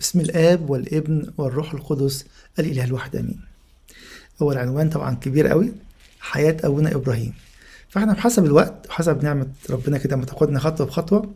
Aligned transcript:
بسم 0.00 0.20
الآب 0.20 0.70
والابن 0.70 1.26
والروح 1.38 1.74
القدس 1.74 2.24
الإله 2.58 2.84
الواحد 2.84 3.16
آمين. 3.16 3.40
هو 4.42 4.52
العنوان 4.52 4.90
طبعا 4.90 5.14
كبير 5.14 5.46
قوي 5.46 5.72
حياة 6.20 6.56
أبونا 6.64 6.94
إبراهيم. 6.94 7.32
فإحنا 7.88 8.12
بحسب 8.12 8.44
الوقت 8.44 8.86
وحسب 8.88 9.24
نعمة 9.24 9.46
ربنا 9.70 9.98
كده 9.98 10.16
ما 10.16 10.24
تاخدنا 10.24 10.58
خطوة 10.58 10.86
بخطوة 10.86 11.34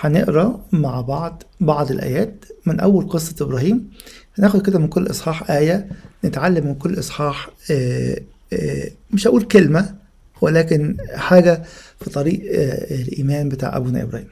هنقرأ 0.00 0.64
مع 0.72 1.00
بعض 1.00 1.42
بعض 1.60 1.90
الآيات 1.90 2.44
من 2.66 2.80
أول 2.80 3.08
قصة 3.08 3.34
إبراهيم. 3.40 3.90
هناخد 4.38 4.66
كده 4.66 4.78
من 4.78 4.88
كل 4.88 5.10
إصحاح 5.10 5.50
آية 5.50 5.88
نتعلم 6.24 6.66
من 6.66 6.74
كل 6.74 6.98
إصحاح 6.98 7.50
آه، 7.70 8.20
آه، 8.52 8.90
مش 9.10 9.26
هقول 9.26 9.42
كلمة 9.42 9.94
ولكن 10.40 10.96
حاجة 11.14 11.62
في 12.00 12.10
طريق 12.10 12.40
آه، 12.54 12.94
الإيمان 12.94 13.48
بتاع 13.48 13.76
أبونا 13.76 14.02
إبراهيم. 14.02 14.28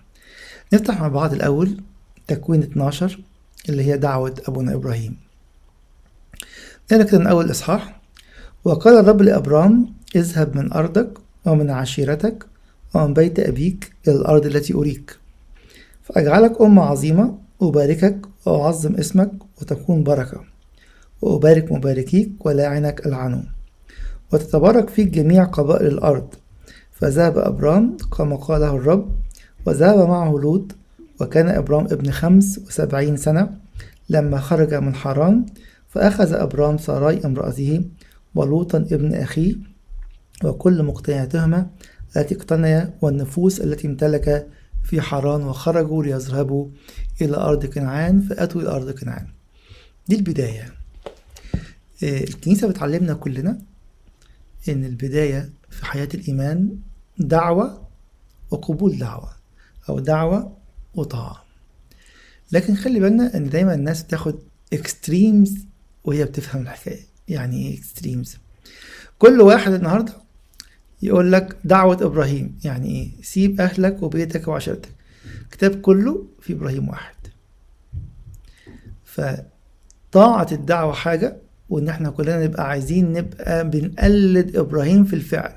نفتح 0.72 1.00
مع 1.00 1.08
بعض 1.08 1.32
الأول 1.32 1.80
تكوين 2.28 2.62
12 2.62 3.18
اللي 3.68 3.84
هي 3.84 3.96
دعوة 3.96 4.34
أبونا 4.48 4.74
إبراهيم. 4.74 5.16
كده 6.88 7.18
من 7.18 7.26
أول 7.26 7.50
إصحاح. 7.50 8.00
وقال 8.64 8.98
الرب 8.98 9.22
لأبرام 9.22 9.94
اذهب 10.16 10.56
من 10.56 10.72
أرضك 10.72 11.18
ومن 11.46 11.70
عشيرتك 11.70 12.46
ومن 12.94 13.14
بيت 13.14 13.40
أبيك 13.40 13.92
إلى 14.08 14.16
الأرض 14.16 14.46
التي 14.46 14.74
أريك. 14.74 15.18
فأجعلك 16.02 16.60
أمة 16.60 16.82
عظيمة 16.82 17.38
أباركك 17.62 18.18
وأعظم 18.46 18.94
اسمك 18.94 19.32
وتكون 19.60 20.02
بركة. 20.02 20.40
وأبارك 21.22 21.72
مباركيك 21.72 22.46
ولاعنك 22.46 23.06
ألعنه. 23.06 23.44
وتتبارك 24.32 24.90
فيك 24.90 25.08
جميع 25.08 25.44
قبائل 25.44 25.86
الأرض. 25.86 26.28
فذهب 26.92 27.38
أبرام 27.38 27.96
كما 28.18 28.36
قاله 28.36 28.76
الرب 28.76 29.08
وذهب 29.66 30.08
معه 30.08 30.30
لوط 30.30 30.74
وكان 31.22 31.48
إبرام 31.48 31.84
ابن 31.84 32.10
خمس 32.10 32.58
وسبعين 32.58 33.16
سنة 33.16 33.58
لما 34.08 34.40
خرج 34.40 34.74
من 34.74 34.94
حران 34.94 35.46
فأخذ 35.88 36.32
أبرام 36.32 36.78
ساراي 36.78 37.24
امرأته 37.24 37.84
ولوطا 38.34 38.78
ابن 38.78 39.14
أخيه 39.14 39.54
وكل 40.44 40.82
مقتنياتهما 40.82 41.70
التي 42.16 42.34
اقتنيا 42.34 42.94
والنفوس 43.02 43.60
التي 43.60 43.86
امتلك 43.86 44.48
في 44.84 45.00
حران 45.00 45.42
وخرجوا 45.42 46.04
ليذهبوا 46.04 46.68
إلى 47.20 47.36
أرض 47.36 47.66
كنعان 47.66 48.20
فأتوا 48.20 48.60
إلى 48.60 48.70
أرض 48.70 48.90
كنعان. 48.90 49.26
دي 50.08 50.16
البداية. 50.16 50.74
آه، 52.04 52.20
الكنيسة 52.24 52.68
بتعلمنا 52.68 53.14
كلنا 53.14 53.58
إن 54.68 54.84
البداية 54.84 55.50
في 55.70 55.86
حياة 55.86 56.08
الإيمان 56.14 56.76
دعوة 57.18 57.82
وقبول 58.50 58.98
دعوة 58.98 59.30
أو 59.88 59.98
دعوة 59.98 60.61
وطاعة. 60.94 61.44
لكن 62.52 62.74
خلي 62.74 63.00
بالنا 63.00 63.36
إن 63.36 63.48
دايما 63.48 63.74
الناس 63.74 64.02
بتاخد 64.02 64.38
extremes 64.72 65.54
وهي 66.04 66.24
بتفهم 66.24 66.62
الحكاية. 66.62 67.00
يعني 67.28 67.68
إيه 67.68 67.78
extremes 67.78 68.36
كل 69.18 69.40
واحد 69.40 69.72
النهاردة 69.72 70.12
يقول 71.02 71.32
لك 71.32 71.56
دعوة 71.64 71.98
إبراهيم. 72.02 72.58
يعني 72.64 72.88
إيه؟ 72.88 73.22
سيب 73.22 73.60
أهلك 73.60 74.02
وبيتك 74.02 74.48
وعشيرتك. 74.48 74.88
الكتاب 75.42 75.80
كله 75.80 76.26
في 76.40 76.52
إبراهيم 76.52 76.88
واحد. 76.88 77.14
فطاعة 79.04 80.46
الدعوة 80.52 80.92
حاجة 80.92 81.36
وإن 81.68 81.88
إحنا 81.88 82.10
كلنا 82.10 82.44
نبقى 82.44 82.68
عايزين 82.68 83.12
نبقى 83.12 83.70
بنقلد 83.70 84.56
إبراهيم 84.56 85.04
في 85.04 85.12
الفعل. 85.16 85.56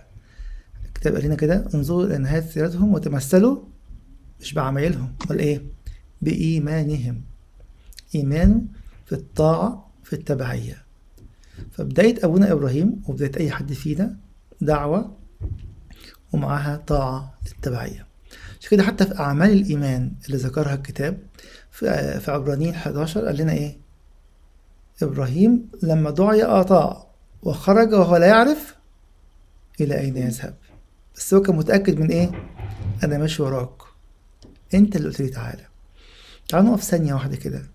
الكتاب 0.87 1.15
قال 1.15 1.25
لنا 1.25 1.35
كده 1.35 1.65
انظروا 1.75 2.05
إلى 2.05 2.17
نهاية 2.17 2.41
سيرتهم 2.41 2.93
وتمثلوا 2.93 3.57
مش 4.41 4.53
بعمايلهم 4.53 5.15
بل 5.29 5.39
إيه؟ 5.39 5.61
بإيمانهم. 6.21 7.21
إيمانه 8.15 8.61
في 9.05 9.13
الطاعة 9.13 9.91
في 10.03 10.13
التبعية. 10.13 10.83
فبداية 11.71 12.15
أبونا 12.25 12.51
إبراهيم 12.51 13.01
وبداية 13.07 13.31
أي 13.39 13.51
حد 13.51 13.73
فينا 13.73 14.15
دعوة 14.61 15.17
ومعاها 16.33 16.77
طاعة 16.77 17.33
للتبعية. 17.45 18.05
عشان 18.59 18.69
كده 18.71 18.83
حتى 18.83 19.05
في 19.05 19.19
أعمال 19.19 19.51
الإيمان 19.51 20.11
اللي 20.25 20.37
ذكرها 20.37 20.73
الكتاب 20.73 21.17
في 21.71 22.25
عبرانيين 22.27 22.73
11 22.75 23.25
قال 23.25 23.37
لنا 23.37 23.51
إيه؟ 23.51 23.77
إبراهيم 25.03 25.69
لما 25.83 26.09
دعي 26.11 26.43
أطاع 26.43 27.07
وخرج 27.43 27.93
وهو 27.93 28.15
لا 28.17 28.27
يعرف 28.27 28.75
إلى 29.81 29.99
أين 29.99 30.17
يذهب. 30.17 30.55
بس 31.15 31.33
هو 31.33 31.41
كان 31.41 31.55
متأكد 31.55 31.99
من 31.99 32.09
إيه؟ 32.11 32.31
أنا 33.03 33.17
ماشي 33.17 33.41
وراك. 33.43 33.84
أنت 34.73 34.95
اللي 34.95 35.07
قلت 35.07 35.21
لي 35.21 35.29
تعالى. 35.29 35.65
تعالوا 36.49 36.69
نقف 36.69 36.83
ثانية 36.83 37.13
واحدة 37.13 37.35
كده. 37.35 37.65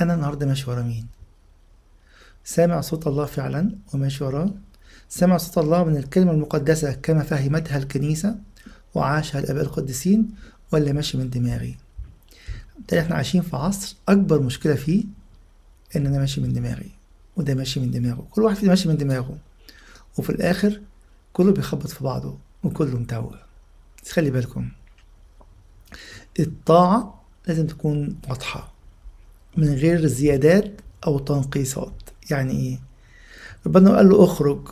أنا 0.00 0.14
النهاردة 0.14 0.46
ماشي 0.46 0.70
ورا 0.70 0.82
مين؟ 0.82 1.06
سامع 2.44 2.80
صوت 2.80 3.06
الله 3.06 3.24
فعلا 3.24 3.78
وماشي 3.94 4.24
وراه. 4.24 4.54
سمع 5.08 5.36
صوت 5.36 5.58
الله 5.58 5.84
من 5.84 5.96
الكلمة 5.96 6.32
المقدسة 6.32 6.92
كما 6.92 7.22
فهمتها 7.22 7.78
الكنيسة 7.78 8.36
وعاشها 8.94 9.38
الآباء 9.38 9.62
القديسين 9.62 10.28
ولا 10.72 10.92
ماشي 10.92 11.18
من 11.18 11.30
دماغي؟ 11.30 11.76
بالتالي 12.76 13.00
إحنا 13.00 13.14
عايشين 13.16 13.42
في 13.42 13.56
عصر 13.56 13.96
أكبر 14.08 14.40
مشكلة 14.40 14.74
فيه 14.74 15.04
إن 15.96 16.06
أنا 16.06 16.18
ماشي 16.18 16.40
من 16.40 16.52
دماغي 16.52 16.90
وده 17.36 17.54
ماشي 17.54 17.80
من 17.80 17.90
دماغه. 17.90 18.26
كل 18.30 18.42
واحد 18.42 18.56
فينا 18.56 18.68
ماشي 18.68 18.88
من 18.88 18.96
دماغه. 18.96 19.38
وفي 20.18 20.30
الآخر 20.30 20.80
كله 21.32 21.52
بيخبط 21.52 21.86
في 21.86 22.04
بعضه 22.04 22.38
وكله 22.64 22.98
متوه. 22.98 23.40
خلي 24.12 24.30
بالكم. 24.30 24.68
الطاعة 26.40 27.22
لازم 27.46 27.66
تكون 27.66 28.16
واضحة. 28.28 28.72
من 29.56 29.68
غير 29.74 30.06
زيادات 30.06 30.80
أو 31.06 31.18
تنقيصات. 31.18 32.02
يعني 32.30 32.52
إيه؟ 32.52 32.78
ربنا 33.66 33.96
قال 33.96 34.08
له 34.08 34.24
اخرج. 34.24 34.68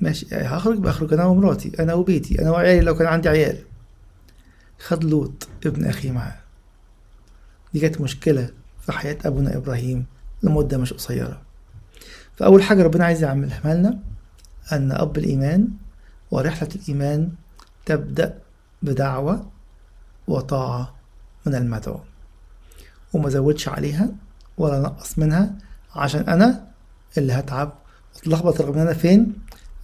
ماشي 0.00 0.26
هخرج 0.32 0.78
بخرج 0.78 1.12
أنا 1.12 1.24
ومراتي 1.24 1.72
أنا 1.80 1.94
وبيتي 1.94 2.42
أنا 2.42 2.50
وعيالي 2.50 2.80
لو 2.80 2.94
كان 2.96 3.06
عندي 3.06 3.28
عيال. 3.28 3.58
خد 4.78 5.04
لوط 5.04 5.48
ابن 5.66 5.84
أخي 5.84 6.10
معاه. 6.10 6.36
دي 7.74 7.80
كانت 7.80 8.00
مشكلة 8.00 8.50
في 8.80 8.92
حياة 8.92 9.18
أبونا 9.24 9.56
إبراهيم 9.56 10.06
لمدة 10.42 10.78
مش 10.78 10.92
قصيرة. 10.92 11.42
فأول 12.36 12.62
حاجة 12.62 12.82
ربنا 12.82 13.04
عايز 13.04 13.22
يعملها 13.22 13.74
لنا 13.74 13.98
أن 14.72 14.92
أب 14.92 15.18
الإيمان 15.18 15.68
ورحلة 16.30 16.68
الإيمان 16.74 17.32
تبدأ 17.86 18.38
بدعوة 18.82 19.50
وطاعة 20.28 20.94
من 21.46 21.54
المدعو. 21.54 22.00
وما 23.12 23.28
زودش 23.28 23.68
عليها 23.68 24.08
ولا 24.58 24.80
نقص 24.80 25.18
منها 25.18 25.54
عشان 25.94 26.20
أنا 26.20 26.66
اللي 27.18 27.32
هتعب. 27.32 27.72
واتلخبط 28.14 28.60
رغم 28.60 28.78
أنا 28.78 28.92
فين؟ 28.94 29.32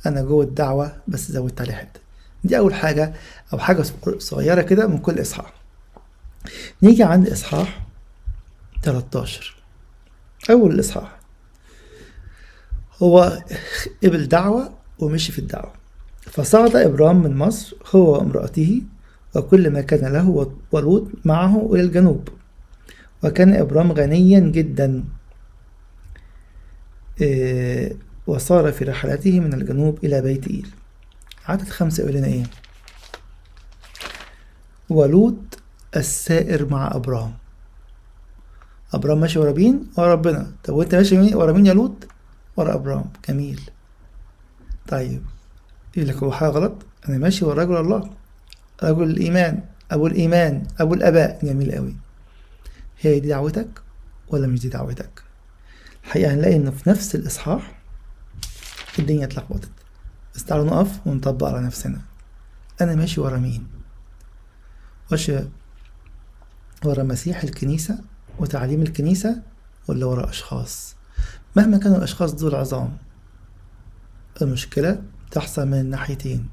أنا 0.07 0.23
جوه 0.23 0.45
الدعوة 0.45 0.93
بس 1.09 1.31
زودت 1.31 1.61
عليه 1.61 1.75
حتة. 1.75 2.01
دي 2.45 2.59
أول 2.59 2.75
حاجة 2.75 3.15
أو 3.53 3.59
حاجة 3.59 3.85
صغيرة 4.19 4.63
كده 4.63 4.87
من 4.87 4.99
كل 4.99 5.21
إصحاح. 5.21 5.53
نيجي 6.83 7.03
عند 7.03 7.29
إصحاح 7.29 7.87
13 8.83 9.57
أول 10.51 10.75
الاصحاح 10.75 11.21
هو 13.03 13.43
قبل 14.05 14.29
دعوة 14.29 14.73
ومشي 14.99 15.33
في 15.33 15.39
الدعوة. 15.39 15.73
فصعد 16.23 16.77
ابرام 16.77 17.23
من 17.23 17.37
مصر 17.37 17.77
هو 17.95 18.13
وامرأته 18.13 18.83
وكل 19.37 19.71
ما 19.71 19.81
كان 19.81 20.13
له 20.13 20.53
ولوط 20.73 21.09
معه 21.25 21.71
إلى 21.75 21.83
الجنوب. 21.83 22.29
وكان 23.25 23.55
ابرام 23.55 23.93
غنيا 23.93 24.41
جدا. 24.41 25.05
إيه 27.21 27.97
وصار 28.27 28.73
في 28.73 28.85
رحلته 28.85 29.41
من 29.41 29.55
الجنوب 29.55 30.05
إلى 30.05 30.21
بيت 30.21 30.49
إيل. 30.49 30.67
عدد 31.47 31.69
خمسة 31.69 32.03
يقول 32.03 32.15
لنا 32.15 32.27
إيه 32.27 32.45
ولوط 34.89 35.61
السائر 35.97 36.69
مع 36.71 36.91
أبرام 36.95 37.33
أبرام 38.95 39.21
ماشي 39.21 39.39
ورا 39.39 39.53
مين؟ 39.53 39.87
ورا 39.99 40.13
ربنا. 40.13 40.53
طب 40.65 40.75
وأنت 40.75 40.95
ماشي؟ 40.95 41.35
ورا 41.35 41.53
مين 41.53 41.67
يا 41.67 41.75
لوط؟ 41.75 42.07
ورا 42.57 42.75
أبرام 42.75 43.05
جميل. 43.29 43.61
طيب. 44.89 45.23
يقول 45.97 46.09
لك 46.09 46.17
هو 46.17 46.33
حاجة 46.33 46.49
غلط؟ 46.49 46.73
أنا 47.09 47.19
ماشي 47.19 47.45
ورا 47.45 47.63
رجل 47.63 47.77
الله. 47.77 48.11
رجل 48.85 49.03
الإيمان 49.03 49.63
أبو 49.91 50.07
الإيمان 50.07 50.67
أبو 50.81 50.95
الآباء. 50.95 51.39
جميل 51.47 51.73
قوي 51.73 51.97
هي 53.01 53.21
دي 53.21 53.29
دعوتك 53.29 53.69
ولا 54.29 54.47
مش 54.47 54.61
دي 54.61 54.69
دعوتك؟ 54.69 55.23
الحقيقة 56.05 56.35
هنلاقي 56.35 56.57
إن 56.57 56.71
في 56.71 56.91
نفس 56.91 57.15
الإصحاح 57.15 57.79
الدنيا 58.99 59.25
اتلخبطت. 59.25 59.71
بس 60.35 60.45
تعالوا 60.45 60.67
نقف 60.67 61.07
ونطبق 61.07 61.49
على 61.49 61.61
نفسنا. 61.61 62.01
أنا 62.81 62.95
ماشي 62.95 63.21
ورا 63.21 63.39
مين؟ 63.39 63.67
ماشي 65.11 65.39
ورا 66.85 67.03
مسيح 67.03 67.43
الكنيسة 67.43 67.99
وتعليم 68.39 68.83
الكنيسة 68.83 69.43
ولا 69.89 70.07
ورا 70.07 70.29
أشخاص؟ 70.29 70.95
مهما 71.57 71.79
كانوا 71.79 71.97
الأشخاص 71.97 72.35
دول 72.35 72.55
عظام 72.55 72.97
المشكلة 74.43 75.03
تحصل 75.31 75.67
من 75.69 75.81
الناحيتين 75.81 76.49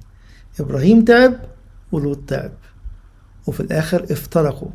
إبراهيم 0.60 1.06
تعب 1.06 1.40
ولوط 1.92 2.20
تعب 2.28 2.52
وفي 3.48 3.60
الآخر 3.60 4.04
افترقوا. 4.04 4.70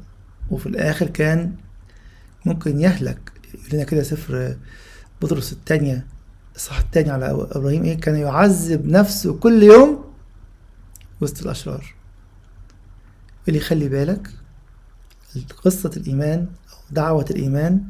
وفي 0.50 0.66
الآخر 0.66 1.06
كان 1.06 1.56
ممكن 2.46 2.80
يهلك. 2.80 3.32
لنا 3.72 3.84
كده 3.84 4.02
سفر 4.02 4.56
بطرس 5.22 5.52
الثانية 5.52 6.06
الصح 6.56 6.78
الثاني 6.78 7.10
على 7.10 7.30
إبراهيم 7.30 7.82
إيه؟ 7.84 8.00
كان 8.00 8.16
يعذب 8.16 8.86
نفسه 8.86 9.34
كل 9.38 9.62
يوم 9.62 10.04
وسط 11.20 11.42
الأشرار. 11.42 11.94
اللي 13.48 13.58
يخلي 13.58 13.88
بالك 13.88 14.30
قصة 15.64 15.90
الإيمان 15.96 16.46
أو 16.72 16.78
دعوة 16.90 17.26
الإيمان 17.30 17.84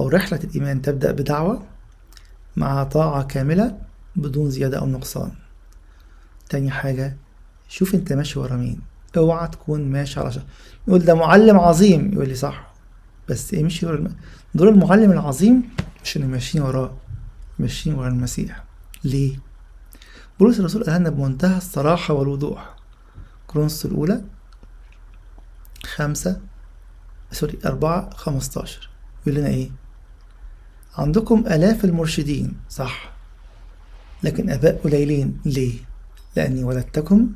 أو 0.00 0.08
رحلة 0.08 0.40
الإيمان 0.44 0.82
تبدأ 0.82 1.12
بدعوة 1.12 1.66
مع 2.56 2.84
طاعة 2.84 3.22
كاملة 3.22 3.78
بدون 4.16 4.50
زيادة 4.50 4.78
أو 4.78 4.86
نقصان. 4.86 5.32
تاني 6.48 6.70
حاجة 6.70 7.16
شوف 7.72 7.94
انت 7.94 8.12
ماشي 8.12 8.38
ورا 8.38 8.56
مين. 8.56 8.80
اوعى 9.16 9.48
تكون 9.48 9.84
ماشي 9.92 10.20
على 10.20 10.32
شخص. 10.32 10.44
يقول 10.88 11.04
ده 11.04 11.14
معلم 11.14 11.58
عظيم. 11.58 12.12
يقول 12.12 12.28
لي 12.28 12.34
صح. 12.34 12.72
بس 13.28 13.54
امشي 13.54 13.86
ورا. 13.86 14.08
دور 14.54 14.68
المعلم 14.68 15.12
العظيم 15.12 15.62
مش 16.04 16.16
اللي 16.16 16.26
ماشيين 16.26 16.64
وراه 16.64 16.92
ماشيين 17.58 17.94
ورا 17.96 18.08
المسيح. 18.08 18.64
ليه؟ 19.04 19.38
بولس 20.38 20.60
الرسول 20.60 20.84
قالها 20.84 21.10
بمنتهى 21.10 21.56
الصراحة 21.56 22.14
والوضوح. 22.14 22.76
كرونس 23.46 23.86
الأولى 23.86 24.24
خمسة 25.84 26.40
سوري 27.30 27.58
أربعة 27.64 28.10
خمستاشر. 28.14 28.90
يقول 29.26 29.38
لنا 29.38 29.48
إيه؟ 29.48 29.70
عندكم 30.98 31.44
آلاف 31.46 31.84
المرشدين. 31.84 32.52
صح. 32.70 33.12
لكن 34.22 34.50
آباء 34.50 34.80
قليلين. 34.84 35.40
ليه؟ 35.44 35.74
لأني 36.36 36.64
ولدتكم 36.64 37.32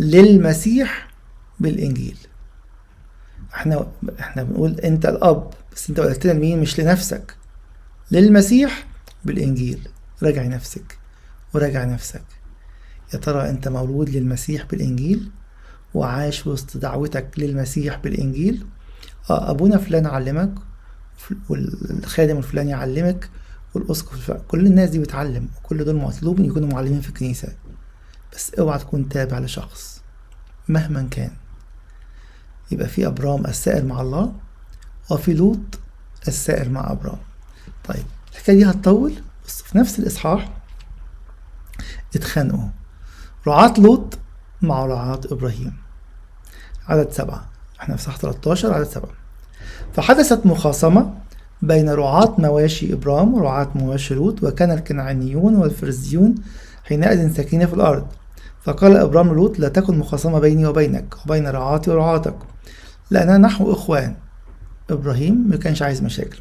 للمسيح 0.00 1.08
بالإنجيل. 1.60 2.16
إحنا 3.54 3.86
إحنا 4.20 4.42
بنقول 4.42 4.80
انت 4.80 5.06
الأب 5.06 5.50
بس 5.74 5.88
انت 5.90 5.98
ولدتنا 6.00 6.32
لمين 6.32 6.60
مش 6.60 6.80
لنفسك. 6.80 7.34
للمسيح 8.10 8.86
بالإنجيل. 9.24 9.88
راجع 10.22 10.42
نفسك 10.42 10.98
وراجع 11.54 11.84
نفسك. 11.84 12.22
يا 13.14 13.18
ترى 13.18 13.50
انت 13.50 13.68
مولود 13.68 14.08
للمسيح 14.10 14.64
بالإنجيل 14.64 15.30
وعاش 15.94 16.46
وسط 16.46 16.76
دعوتك 16.76 17.26
للمسيح 17.38 17.96
بالإنجيل؟ 17.98 18.66
آه 19.30 19.50
أبونا 19.50 19.78
فلان 19.78 20.06
علمك 20.06 20.54
والخادم 21.48 22.36
الفلاني 22.38 22.70
يعلمك 22.70 23.30
والأسقف 23.74 24.30
كل 24.30 24.66
الناس 24.66 24.90
دي 24.90 24.98
بتعلم 24.98 25.48
وكل 25.64 25.84
دول 25.84 25.96
مطلوب 25.96 26.40
يكونوا 26.40 26.68
معلمين 26.68 27.00
في 27.00 27.08
الكنيسة. 27.08 27.48
بس 28.36 28.54
اوعى 28.54 28.78
تكون 28.78 29.08
تابع 29.08 29.38
لشخص 29.38 30.02
مهما 30.68 31.08
كان. 31.10 31.30
يبقى 32.70 32.88
في 32.88 33.06
أبرام 33.06 33.46
السائر 33.46 33.84
مع 33.84 34.00
الله 34.00 34.32
وفي 35.10 35.34
لوط 35.34 35.78
السائر 36.28 36.68
مع 36.68 36.92
أبرام. 36.92 37.18
طيب 37.84 38.04
الحكاية 38.32 38.56
دي 38.56 38.70
هتطول 38.70 39.12
بس 39.46 39.62
في 39.62 39.78
نفس 39.78 39.98
الإصحاح 39.98 40.48
اتخانقوا. 42.16 42.68
رعاة 43.46 43.74
لوط 43.78 44.18
مع 44.62 44.86
رعاة 44.86 45.20
إبراهيم. 45.30 45.76
عدد 46.88 47.10
سبعة. 47.12 47.46
إحنا 47.80 47.96
في 47.96 48.02
صح 48.02 48.16
13 48.16 48.74
عدد 48.74 48.86
سبعة. 48.86 49.12
فحدثت 49.94 50.46
مخاصمة 50.46 51.14
بين 51.62 51.90
رعاة 51.90 52.34
مواشي 52.38 52.92
إبرام 52.92 53.34
ورعاة 53.34 53.68
مواشي 53.74 54.14
لوط 54.14 54.42
وكان 54.42 54.70
الكنعانيون 54.70 55.56
والفرزيون 55.56 56.34
حينئذ 56.84 57.34
ساكنين 57.36 57.66
في 57.66 57.74
الأرض. 57.74 58.06
فقال 58.66 58.96
إبرام 58.96 59.34
لوط 59.34 59.58
لا 59.58 59.68
تكن 59.68 59.98
مخاصمة 59.98 60.38
بيني 60.38 60.66
وبينك 60.66 61.14
وبين 61.26 61.48
رعاتي 61.48 61.90
ورعاتك 61.90 62.36
لأننا 63.10 63.38
نحن 63.38 63.70
إخوان. 63.70 64.16
إبراهيم 64.90 65.48
ما 65.48 65.56
كانش 65.56 65.82
عايز 65.82 66.02
مشاكل. 66.02 66.40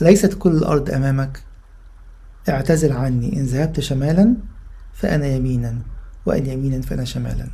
ليست 0.00 0.34
كل 0.34 0.50
الأرض 0.50 0.90
أمامك؟ 0.90 1.42
اعتزل 2.48 2.92
عني. 2.92 3.36
إن 3.36 3.44
ذهبت 3.44 3.80
شمالا 3.80 4.34
فأنا 4.94 5.26
يمينا 5.26 5.78
وإن 6.26 6.46
يمينا 6.46 6.82
فأنا 6.82 7.04
شمالا. 7.04 7.46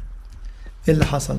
إيه 0.88 0.94
اللي 0.94 1.04
حصل؟ 1.04 1.38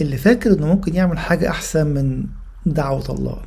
اللي 0.00 0.16
فاكر 0.16 0.52
إنه 0.52 0.66
ممكن 0.66 0.94
يعمل 0.94 1.18
حاجة 1.18 1.50
أحسن 1.50 1.86
من 1.86 2.24
دعوة 2.66 3.04
الله 3.08 3.42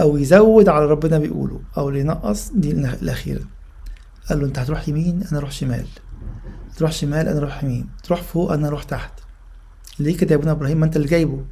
أو 0.00 0.16
يزود 0.16 0.68
على 0.68 0.86
ربنا 0.86 1.18
بيقوله 1.18 1.60
أو 1.78 1.90
ينقص 1.90 2.50
دي 2.54 2.70
الأخيرة. 2.72 3.59
قال 4.30 4.40
له 4.40 4.46
أنت 4.46 4.58
هتروح 4.58 4.88
يمين 4.88 5.22
أنا 5.22 5.38
أروح 5.38 5.50
شمال. 5.50 5.86
تروح 6.76 6.92
شمال 6.92 7.28
أنا 7.28 7.38
أروح 7.38 7.64
يمين. 7.64 7.88
تروح 8.02 8.22
فوق 8.22 8.52
أنا 8.52 8.68
أروح 8.68 8.82
تحت. 8.82 9.12
ليه 9.98 10.16
كده 10.16 10.30
يا 10.30 10.36
ابونا 10.36 10.50
إبراهيم؟ 10.50 10.80
ما 10.80 10.86
أنت 10.86 10.96
اللي 10.96 11.08
جايبه. 11.08 11.44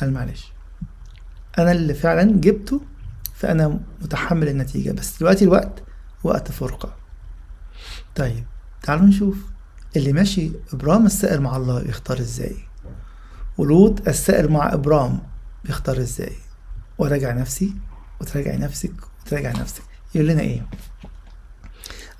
قال 0.00 0.12
معلش 0.12 0.52
أنا 1.58 1.72
اللي 1.72 1.94
فعلا 1.94 2.40
جبته 2.40 2.80
فأنا 3.34 3.80
متحمل 4.02 4.48
النتيجة 4.48 4.92
بس 4.92 5.18
دلوقتي 5.18 5.44
الوقت 5.44 5.82
وقت 6.24 6.50
فرقة 6.52 6.96
طيب 8.16 8.44
تعالوا 8.82 9.04
نشوف 9.06 9.36
اللي 9.96 10.12
ماشي 10.12 10.50
إبرام 10.72 11.06
السائر 11.06 11.40
مع 11.40 11.56
الله 11.56 11.82
بيختار 11.82 12.18
إزاي؟ 12.18 12.56
ولوط 13.58 14.08
السائر 14.08 14.50
مع 14.50 14.72
إبرام 14.72 15.20
بيختار 15.64 15.98
إزاي؟ 15.98 16.36
وراجع 16.98 17.32
نفسي 17.32 17.74
وتراجع 18.20 18.54
نفسك 18.56 18.92
وتراجع 19.26 19.50
نفسك. 19.52 19.82
يقول 20.14 20.28
لنا 20.28 20.40
إيه؟ 20.40 20.66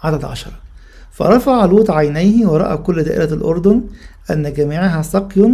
عدد 0.03 0.25
عشرة 0.25 0.53
فرفع 1.13 1.65
لوط 1.65 1.91
عينيه 1.91 2.47
ورأى 2.47 2.77
كل 2.77 3.03
دائرة 3.03 3.35
الأردن 3.35 3.85
أن 4.31 4.53
جميعها 4.53 5.03
سقي 5.03 5.53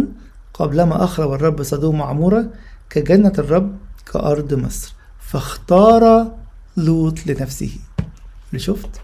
قبلما 0.53 1.03
أخرب 1.03 1.33
الرب 1.33 1.63
سدوم 1.63 1.97
معمورة 1.97 2.49
كجنة 2.89 3.33
الرب 3.37 3.77
كأرض 4.13 4.53
مصر. 4.53 4.93
فاختار 5.19 6.31
لوط 6.77 7.27
لنفسه. 7.27 7.71
اللي 8.49 8.59
شفت؟ 8.59 9.01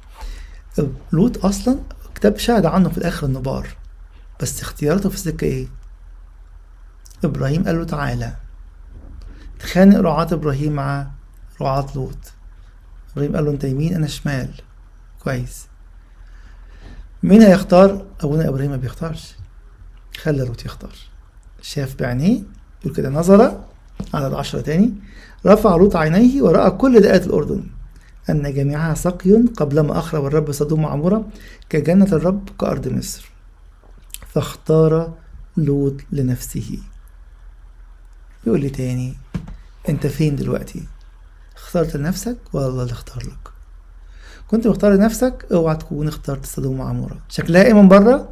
لوط 1.12 1.45
أصلا 1.45 1.80
كتاب 2.16 2.38
شهد 2.38 2.66
عنه 2.66 2.90
في 2.90 2.98
الآخر 2.98 3.28
إنه 3.28 3.40
بار 3.40 3.68
بس 4.42 4.62
اختياراته 4.62 5.10
في 5.10 5.16
السكة 5.16 5.45
إيه؟ 5.45 5.68
إبراهيم 7.24 7.63
قال 7.63 7.80
له 7.80 7.84
تعالى. 7.84 8.34
تخانق 9.60 10.00
رعاة 10.00 10.28
إبراهيم 10.31 10.74
مع 10.74 11.07
رعاة 11.62 11.88
لوط. 11.95 12.18
إبراهيم 13.13 13.36
قال 13.36 13.45
له 13.45 13.51
أنت 13.51 13.63
يمين 13.63 13.95
أنا 13.95 14.07
شمال. 14.07 14.50
كويس. 15.24 15.68
مين 17.24 17.42
هيختار؟ 17.42 18.06
أبونا 18.22 18.50
إبراهيم 18.50 18.72
ما 18.72 18.78
بيختارش. 18.78 19.36
خلى 20.22 20.46
لوط 20.46 20.66
يختار. 20.66 20.96
شاف 21.62 21.96
بعينيه 21.96 22.42
يقول 22.81 22.96
كده 22.96 23.10
نظر 23.10 23.64
على 24.14 24.28
العشرة 24.28 24.62
تاني. 24.62 24.94
رفع 25.46 25.75
لوط 25.75 25.95
عينيه 25.95 26.42
ورأى 26.42 26.71
كل 26.71 27.02
دائرة 27.02 27.26
الأردن. 27.26 27.64
أن 28.30 28.54
جميعها 28.54 28.94
سقي 28.94 29.44
قبلما 29.57 30.00
أخرب 30.00 30.26
الرب 30.26 30.52
سدوم 30.52 30.83
وعمورة 30.83 31.30
كجنة 31.69 32.06
الرب 32.06 32.50
كأرض 32.59 32.88
مصر. 32.88 33.31
فاختار 34.28 35.14
لوط 35.57 35.95
لنفسه. 36.12 36.80
يقول 38.47 38.62
لي 38.62 38.69
تاني 38.69 39.14
أنت 39.90 40.07
فين 40.07 40.36
دلوقتي؟ 40.36 40.88
اخترت 41.56 41.95
لنفسك 41.95 42.38
ولا 42.54 42.68
الله 42.68 42.83
اللي 42.83 42.94
اختار 42.94 43.24
لك؟ 43.24 43.53
كنت 44.54 44.68
مختار 44.68 44.94
لنفسك 44.94 45.45
اوعى 45.52 45.76
تكون 45.76 46.07
اخترت 46.07 46.45
سدوم 46.45 46.80
وعمورة 46.80 47.18
شكلها 47.30 47.64
إيه 47.64 47.74
من 47.74 47.88
بره؟ 47.88 48.30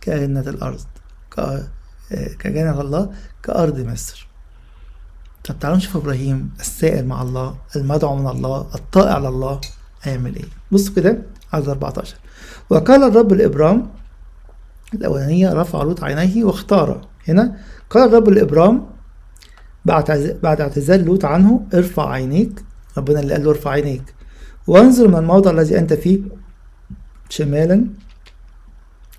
كجنة 0.00 0.40
الأرض 0.40 0.80
كجنة 2.38 2.80
الله 2.80 3.10
كأرض 3.42 3.78
مصر. 3.78 4.28
طب 5.44 5.58
تعالوا 5.58 5.76
نشوف 5.78 5.96
إبراهيم 5.96 6.50
السائر 6.60 7.04
مع 7.04 7.22
الله 7.22 7.56
المدعو 7.76 8.16
من 8.16 8.26
الله 8.28 8.66
الطائع 8.74 9.18
لله 9.18 9.60
هيعمل 10.02 10.36
إيه؟ 10.36 10.44
بصوا 10.72 10.94
كده 10.94 11.18
عدد 11.52 11.68
14 11.68 12.16
وقال 12.70 13.02
الرب 13.02 13.32
لإبرام 13.32 13.90
الأولانية 14.94 15.52
رفع 15.52 15.82
لوط 15.82 16.04
عينيه 16.04 16.44
واختار. 16.44 17.08
هنا 17.28 17.56
قال 17.90 18.08
الرب 18.08 18.28
لإبرام 18.28 18.86
بعد 19.84 20.38
بعد 20.42 20.60
اعتزال 20.60 21.04
لوط 21.04 21.24
عنه 21.24 21.66
ارفع 21.74 22.10
عينيك. 22.10 22.64
ربنا 22.98 23.20
اللي 23.20 23.32
قال 23.34 23.44
له 23.44 23.50
ارفع 23.50 23.70
عينيك. 23.70 24.14
وانظر 24.66 25.08
من 25.08 25.16
الموضع 25.16 25.50
الذي 25.50 25.78
أنت 25.78 25.92
فيه 25.92 26.20
شمالا 27.28 27.86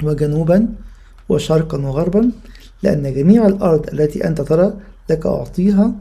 وجنوبا 0.03 0.67
وشرقا 1.29 1.77
وغربا 1.77 2.31
لأن 2.83 3.13
جميع 3.13 3.47
الأرض 3.47 3.89
التي 3.89 4.27
أنت 4.27 4.41
ترى 4.41 4.73
لك 5.09 5.25
أعطيها 5.25 5.91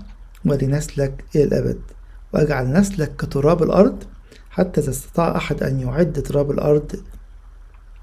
ولنسلك 0.44 1.24
إلى 1.34 1.44
الأبد. 1.44 1.78
وأجعل 2.32 2.72
نسلك 2.72 3.16
كتراب 3.16 3.62
الأرض 3.62 4.04
حتى 4.50 4.80
إذا 4.80 4.90
استطاع 4.90 5.36
أحد 5.36 5.62
أن 5.62 5.80
يعد 5.80 6.12
تراب 6.12 6.50
الأرض 6.50 6.92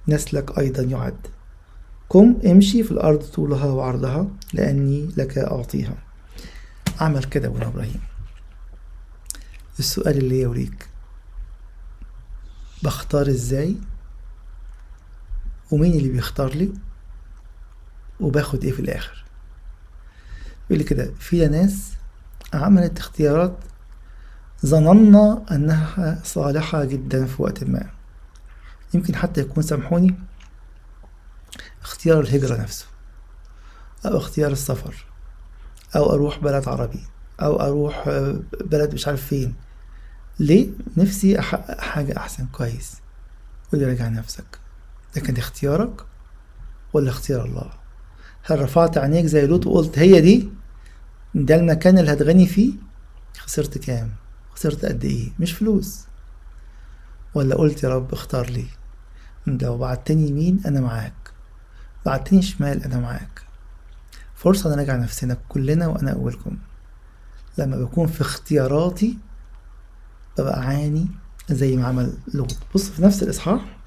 نسلك 0.07 0.59
أيضا 0.59 0.83
يعد. 0.83 1.27
قم 2.09 2.35
امشي 2.45 2.83
في 2.83 2.91
الأرض 2.91 3.19
طولها 3.23 3.65
وعرضها 3.65 4.27
لأني 4.53 5.09
لك 5.17 5.37
أعطيها. 5.37 5.97
عمل 6.99 7.23
كده 7.23 7.47
أبونا 7.47 7.67
إبراهيم. 7.67 8.01
السؤال 9.79 10.17
اللي 10.17 10.41
يوريك 10.41 10.90
بختار 12.83 13.27
إزاي؟ 13.27 13.75
ومين 15.71 15.93
اللي 15.93 16.09
بيختار 16.09 16.49
لي؟ 16.55 16.73
وباخد 18.19 18.63
إيه 18.63 18.71
في 18.71 18.79
الآخر؟ 18.79 19.23
يقول 20.65 20.77
لي 20.77 20.83
كده 20.83 21.11
في 21.19 21.47
ناس 21.47 21.91
عملت 22.53 22.99
اختيارات 22.99 23.57
ظننا 24.65 25.45
أنها 25.51 26.21
صالحة 26.23 26.85
جدا 26.85 27.25
في 27.25 27.41
وقت 27.41 27.63
ما. 27.63 27.89
يمكن 28.93 29.15
حتى 29.15 29.41
يكون 29.41 29.63
سامحوني 29.63 30.15
اختيار 31.81 32.19
الهجرة 32.19 32.61
نفسه 32.61 32.85
أو 34.05 34.17
اختيار 34.17 34.51
السفر 34.51 35.05
أو 35.95 36.13
أروح 36.13 36.39
بلد 36.39 36.67
عربي 36.67 37.03
أو 37.41 37.61
أروح 37.61 38.09
بلد 38.61 38.93
مش 38.93 39.07
عارف 39.07 39.25
فين 39.25 39.55
ليه 40.41 40.69
نفسي 40.97 41.39
أحقق 41.39 41.81
حاجة 41.81 42.17
أحسن؟ 42.17 42.45
كويس. 42.45 42.93
قولي 43.71 43.85
راجع 43.85 44.07
نفسك. 44.07 44.59
ده 45.15 45.21
كان 45.21 45.37
اختيارك 45.37 46.01
ولا 46.93 47.09
اختيار 47.09 47.45
الله؟ 47.45 47.69
هل 48.43 48.61
رفعت 48.61 48.97
عينيك 48.97 49.25
زي 49.25 49.47
لوط 49.47 49.67
وقلت 49.67 49.99
هي 49.99 50.21
دي؟ 50.21 50.49
ده 51.35 51.55
المكان 51.55 51.97
اللي 51.97 52.13
هتغني 52.13 52.47
فيه؟ 52.47 52.73
خسرت 53.37 53.77
كام؟ 53.77 54.11
خسرت 54.55 54.85
قد 54.85 55.05
إيه؟ 55.05 55.29
مش 55.39 55.53
فلوس. 55.53 55.99
ولا 57.33 57.55
قلت 57.55 57.83
يا 57.83 57.89
رب 57.89 58.13
اختار 58.13 58.49
لي. 58.49 58.65
لو 59.47 59.77
بعتني 59.77 60.27
يمين 60.29 60.61
أنا 60.65 60.81
معاك. 60.81 61.31
بعتني 62.05 62.41
شمال 62.41 62.83
أنا 62.83 62.99
معاك. 62.99 63.41
فرصة 64.35 64.75
نراجع 64.75 64.95
نفسنا 64.95 65.37
كلنا 65.49 65.87
وأنا 65.87 66.11
اولكم 66.11 66.57
لما 67.57 67.77
بكون 67.77 68.07
في 68.07 68.21
اختياراتي 68.21 69.17
ببقى 70.37 70.59
عاني 70.61 71.07
زي 71.49 71.77
ما 71.77 71.87
عمل 71.87 72.13
لوط 72.33 72.55
بص 72.75 72.89
في 72.89 73.01
نفس 73.01 73.23
الإصحاح 73.23 73.77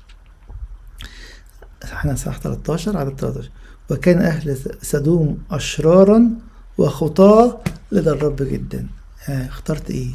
إحنا 1.85 2.15
صح 2.15 2.39
13 2.39 2.97
عدد 2.97 3.21
13 3.21 3.51
وكان 3.91 4.19
أهل 4.19 4.57
سدوم 4.83 5.39
أشرارا 5.51 6.31
وخطاة 6.79 7.61
لدى 7.93 8.11
الرب 8.11 8.37
جدا. 8.37 8.87
ها 9.25 9.47
اخترت 9.49 9.91
إيه؟ 9.91 10.11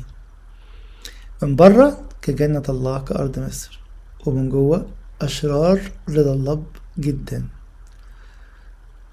من 1.44 1.56
بره 1.56 2.02
كجنة 2.22 2.64
الله 2.70 3.00
كأرض 3.00 3.40
مصر. 3.40 3.80
ومن 4.26 4.50
جوه 4.50 4.86
أشرار 5.22 5.92
رضا 6.10 6.34
الله 6.34 6.64
جدا. 7.00 7.48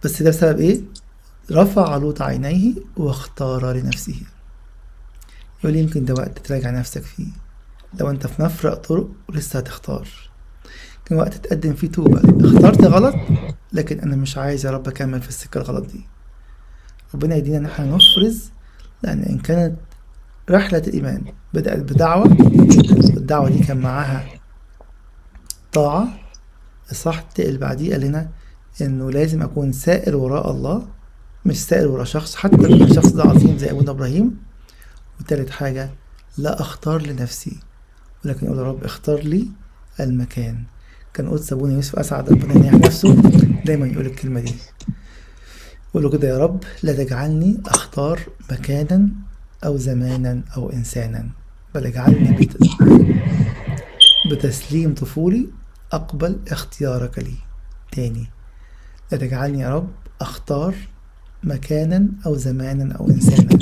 بس 0.05 0.23
ده 0.23 0.31
بسبب 0.31 0.61
إيه؟ 0.61 0.81
رفع 1.51 1.97
لوط 1.97 2.23
عينيه 2.23 2.75
واختار 2.97 3.73
لنفسه. 3.73 4.21
يقول 5.67 5.79
يمكن 5.79 6.05
ده 6.05 6.15
وقت 6.15 6.39
تراجع 6.39 6.71
نفسك 6.71 7.03
فيه. 7.03 7.27
لو 8.01 8.11
أنت 8.11 8.27
في 8.27 8.43
مفرق 8.43 8.75
طرق 8.75 9.09
ولسه 9.29 9.59
هتختار. 9.59 10.09
كان 11.05 11.19
وقت 11.19 11.35
تقدم 11.35 11.75
فيه 11.75 11.89
توبة. 11.89 12.21
اخترت 12.47 12.85
غلط؟ 12.85 13.15
لكن 13.73 14.01
أنا 14.01 14.17
مش 14.17 14.39
عايز 14.39 14.67
يا 14.67 14.71
رب 14.71 14.89
أكمل 14.89 15.23
في 15.23 15.29
السكة 15.29 15.59
الغلط 15.59 15.87
دي. 15.93 16.07
ربنا 17.15 17.35
يدينا 17.37 17.59
ان 17.59 17.67
إحنا 17.67 17.87
نفرز 17.87 18.51
لأن 19.03 19.23
إن 19.23 19.39
كانت 19.39 19.77
رحلة 20.51 20.79
الإيمان 20.79 21.23
بدأت 21.55 21.79
بدعوة 21.79 22.37
والدعوة 23.15 23.49
دي 23.51 23.59
كان 23.59 23.81
معاها 23.81 24.25
طاعة. 25.73 26.09
الصح 26.91 27.25
اللي 27.39 27.59
بعديه 27.59 27.93
قال 27.93 28.01
لنا 28.01 28.29
إنه 28.81 29.11
لازم 29.11 29.43
أكون 29.43 29.73
سائر 29.73 30.17
وراء 30.17 30.51
الله 30.51 30.87
مش 31.45 31.65
سائر 31.65 31.89
وراء 31.89 32.05
شخص 32.05 32.37
حتى 32.37 32.57
لو 32.57 32.85
الشخص 32.85 33.13
ده 33.13 33.23
عظيم 33.23 33.59
زي 33.59 33.71
أبونا 33.71 33.91
إبراهيم. 33.91 34.46
وتالت 35.27 35.51
حاجة 35.51 35.91
لا 36.39 36.61
أختار 36.61 37.03
لنفسي 37.03 37.57
ولكن 38.25 38.47
أقول 38.47 38.59
يا 38.59 38.63
رب 38.63 38.85
اختار 38.85 39.21
لي 39.21 39.49
المكان. 40.01 40.63
كان 41.15 41.29
قدس 41.29 41.53
أبونا 41.53 41.75
يوسف 41.75 41.97
أسعد 41.97 42.31
ربنا 42.31 42.55
ينيح 42.55 42.75
نفسه 42.75 43.15
دايما 43.65 43.87
يقول 43.87 44.07
الكلمة 44.07 44.41
دي. 44.41 44.55
يقول 45.91 46.03
له 46.03 46.11
كده 46.11 46.29
يا 46.29 46.39
رب 46.39 46.63
لا 46.83 46.93
تجعلني 46.93 47.61
أختار 47.67 48.21
مكانا 48.51 49.09
أو 49.65 49.77
زمانا 49.77 50.43
أو 50.57 50.71
إنسانا 50.71 51.29
بل 51.75 51.87
اجعلني 51.87 52.33
بت... 52.33 52.57
بتسليم 54.31 54.95
طفولي 54.95 55.49
أقبل 55.93 56.39
اختيارك 56.49 57.19
لي. 57.19 57.35
تاني 57.93 58.27
لا 59.13 59.19
تجعلني 59.19 59.61
يا 59.61 59.75
رب 59.75 59.91
أختار 60.21 60.75
مكانا 61.45 62.09
أو 62.27 62.37
زمانا 62.37 62.95
أو 62.95 63.11
إنسانا. 63.11 63.59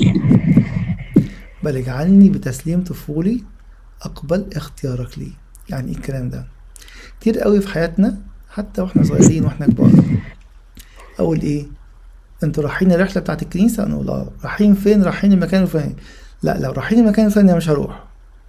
بل 1.65 1.77
اجعلني 1.77 2.29
بتسليم 2.31 2.85
طفولي 2.85 3.45
أقبل 4.03 4.47
اختيارك 4.57 5.19
لي. 5.19 5.33
يعني 5.69 5.91
إيه 5.91 5.97
الكلام 5.97 6.31
ده؟ 6.31 6.47
كتير 7.21 7.39
قوي 7.41 7.61
في 7.61 7.69
حياتنا 7.69 8.19
حتى 8.51 8.83
وإحنا 8.83 9.05
صغيرين 9.05 9.45
وإحنا 9.45 9.67
كبار. 9.67 9.91
أقول 11.19 11.41
إيه؟ 11.41 11.67
أنتوا 12.45 12.63
رايحين 12.63 12.93
الرحلة 12.93 13.23
بتاعت 13.23 13.43
الكنيسة؟ 13.43 13.85
نقول 13.85 14.09
آه 14.09 14.31
رايحين 14.43 14.75
فين؟ 14.75 15.03
رايحين 15.03 15.33
المكان 15.33 15.63
الفلاني. 15.63 15.97
لا 16.43 16.59
لو 16.59 16.73
رايحين 16.73 16.99
المكان 16.99 17.27
الفلاني 17.27 17.49
أنا 17.51 17.57
مش 17.57 17.69
هروح. 17.69 18.05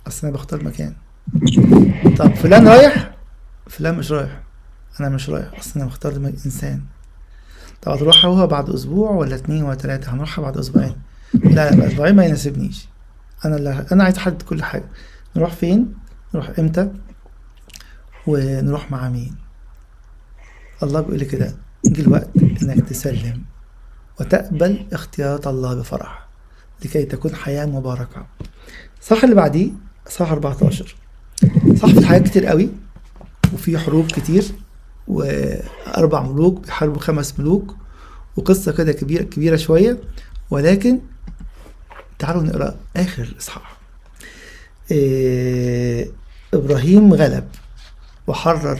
أصل 0.07 0.27
أنا 0.27 0.35
بختار 0.35 0.63
مكان. 0.63 0.93
طب 2.17 2.35
فلان 2.35 2.67
رايح؟ 2.67 3.15
فلان 3.67 3.95
مش 3.95 4.11
رايح. 4.11 4.41
أنا 4.99 5.09
مش 5.09 5.29
رايح. 5.29 5.59
أصل 5.59 5.79
أنا 5.79 5.89
بختار 5.89 6.15
انسان 6.45 6.81
طب 7.81 7.91
هتروح 7.91 8.25
هو 8.25 8.47
بعد 8.47 8.69
أسبوع 8.69 9.11
ولا 9.11 9.35
اتنين 9.35 9.63
ولا 9.63 9.75
تلاتة؟ 9.75 10.13
هنروحها 10.13 10.41
بعد 10.41 10.57
أسبوعين. 10.57 10.95
لا 11.33 11.71
لا 11.75 11.87
أسبوعين 11.87 12.15
ما 12.15 12.25
يناسبنيش. 12.25 12.87
أنا 13.45 13.55
اللي 13.55 13.85
أنا 13.91 14.03
عايز 14.03 14.17
أحدد 14.17 14.41
كل 14.41 14.63
حاجة. 14.63 14.85
نروح 15.35 15.53
فين؟ 15.53 15.93
نروح 16.33 16.51
إمتى؟ 16.59 16.91
ونروح 18.27 18.91
مع 18.91 19.09
مين؟ 19.09 19.35
الله 20.83 21.01
بيقول 21.01 21.19
لي 21.19 21.25
كده 21.25 21.55
جه 21.85 22.01
الوقت 22.01 22.29
إنك 22.63 22.89
تسلم 22.89 23.43
وتقبل 24.19 24.85
اختيارات 24.93 25.47
الله 25.47 25.75
بفرح 25.75 26.27
لكي 26.85 27.03
تكون 27.05 27.35
حياة 27.35 27.65
مباركة. 27.65 28.25
صح 29.01 29.23
اللي 29.23 29.35
بعديه 29.35 29.69
صح 30.09 30.31
14 30.31 30.95
صح 31.81 31.85
في 31.91 31.97
الحياة 31.99 32.19
كتير 32.19 32.45
قوي 32.45 32.69
وفي 33.53 33.77
حروب 33.77 34.05
كتير 34.07 34.43
وأربع 35.07 36.21
ملوك 36.21 36.61
بيحاربوا 36.65 36.99
خمس 37.01 37.39
ملوك 37.39 37.75
وقصة 38.37 38.71
كده 38.71 38.91
كبيرة 38.91 39.23
كبيرة 39.23 39.55
شوية 39.55 39.97
ولكن 40.49 40.99
تعالوا 42.19 42.43
نقرأ 42.43 42.75
آخر 42.95 43.23
الإصحاح 43.23 43.77
إيه 44.91 46.11
إبراهيم 46.53 47.13
غلب 47.13 47.47
وحرر 48.27 48.79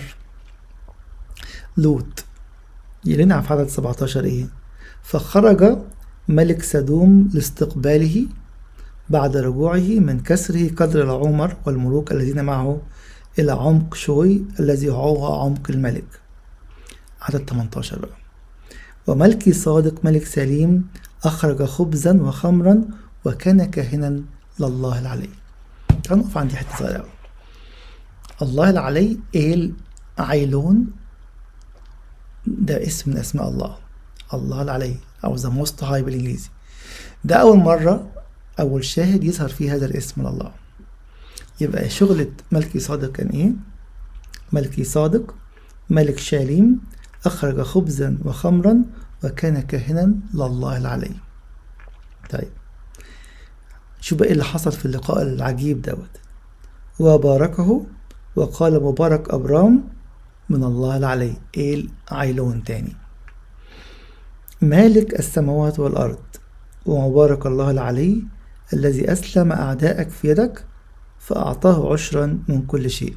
لوط. 1.78 2.24
يلنا 3.06 3.42
في 3.42 3.54
عدد 3.54 3.68
17 3.68 4.24
إيه؟ 4.24 4.46
فخرج 5.04 5.78
ملك 6.28 6.62
سدوم 6.64 7.30
لاستقباله 7.34 8.26
بعد 9.10 9.38
رجوعه 9.38 9.80
من 9.80 10.20
كسره 10.20 10.70
قدر 10.76 11.04
العمر 11.04 11.56
والملوك 11.66 12.12
الذين 12.12 12.46
معه 12.46 12.82
إلى 13.40 13.52
عمق 13.52 13.94
شوي 13.94 14.42
الذي 14.60 14.90
هو 14.90 15.42
عمق 15.42 15.68
الملك. 15.70 16.06
عدد 17.22 17.50
18 17.50 18.00
بقى. 18.00 18.10
وملكي 19.08 19.54
صادق 19.54 20.06
ملك 20.06 20.26
سليم 20.26 20.88
أخرج 21.24 21.64
خبزا 21.64 22.22
وخمرا 22.22 22.82
وكان 23.26 23.66
كاهنا 23.66 24.22
لله 24.60 25.00
العلي. 25.00 25.30
تعالوا 26.04 26.24
نقف 26.24 26.38
عندي 26.38 26.56
حتة 26.56 26.78
صغيرة 26.78 27.08
الله 28.42 28.70
العلي 28.70 29.20
إيل 29.36 29.74
عيلون 30.20 30.88
ده 32.48 32.84
اسم 32.84 33.12
من 33.12 33.18
أسماء 33.18 33.50
الله. 33.50 33.78
الله 34.34 34.62
العلي 34.62 34.98
أو 35.26 35.36
ذا 35.36 35.50
موست 35.50 35.84
هاي 35.84 36.04
بالإنجليزي. 36.04 36.50
ده 37.24 37.36
أول 37.36 37.58
مرة 37.58 38.12
أول 38.60 38.86
شاهد 38.86 39.24
يظهر 39.24 39.50
فيه 39.50 39.76
هذا 39.76 39.86
الاسم 39.86 40.22
لله 40.22 40.52
يبقى 41.62 41.90
شغلة 41.90 42.32
ملكي 42.52 42.80
صادق 42.80 43.12
كان 43.12 43.28
إيه؟ 43.28 43.52
ملكي 44.52 44.84
صادق 44.84 45.36
ملك 45.90 46.18
شاليم 46.18 46.82
أخرج 47.26 47.62
خبزا 47.62 48.18
وخمرا 48.26 48.82
وكان 49.24 49.62
كاهنا 49.62 50.16
لله 50.34 50.78
العلي. 50.78 51.12
طيب. 52.30 52.52
شو 54.06 54.16
بقى 54.16 54.32
اللي 54.32 54.44
حصل 54.44 54.72
في 54.72 54.86
اللقاء 54.86 55.22
العجيب 55.22 55.82
دوت؟ 55.82 56.10
وباركه 57.00 57.86
وقال 58.36 58.84
مبارك 58.84 59.30
أبرام 59.30 59.84
من 60.50 60.64
الله 60.64 60.98
العلي 60.98 61.34
إيل 61.58 61.90
عيلون 62.12 62.64
تاني؟ 62.64 62.96
مالك 64.62 65.20
السماوات 65.20 65.80
والأرض 65.80 66.20
ومبارك 66.86 67.46
الله 67.46 67.72
العلي 67.72 68.24
الذي 68.74 69.12
أسلم 69.12 69.52
أعدائك 69.52 70.10
في 70.10 70.30
يدك 70.30 70.66
فأعطاه 71.20 71.94
عشرا 71.94 72.40
من 72.48 72.62
كل 72.62 72.90
شيء. 72.90 73.16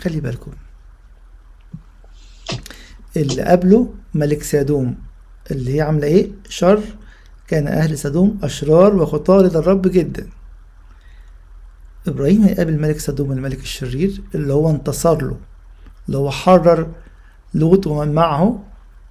خلي 0.00 0.20
بالكم. 0.20 0.52
اللي 3.16 3.42
قبله 3.42 3.94
ملك 4.14 4.42
سادوم 4.42 4.98
اللي 5.50 5.76
هي 5.76 5.80
عاملة 5.80 6.06
إيه؟ 6.06 6.30
شر 6.48 6.80
كان 7.54 7.68
أهل 7.68 7.98
سدوم 7.98 8.38
أشرار 8.42 8.96
وخطاة 8.96 9.42
لدى 9.42 9.58
الرب 9.58 9.82
جدا. 9.88 10.26
إبراهيم 12.06 12.42
هيقابل 12.42 12.80
ملك 12.80 12.98
سدوم 12.98 13.32
الملك 13.32 13.58
الشرير 13.58 14.22
اللي 14.34 14.52
هو 14.52 14.70
انتصر 14.70 15.22
له 15.22 15.36
اللي 16.06 16.18
هو 16.18 16.30
حرر 16.30 16.92
لوط 17.54 17.86
ومن 17.86 18.14
معه 18.14 18.62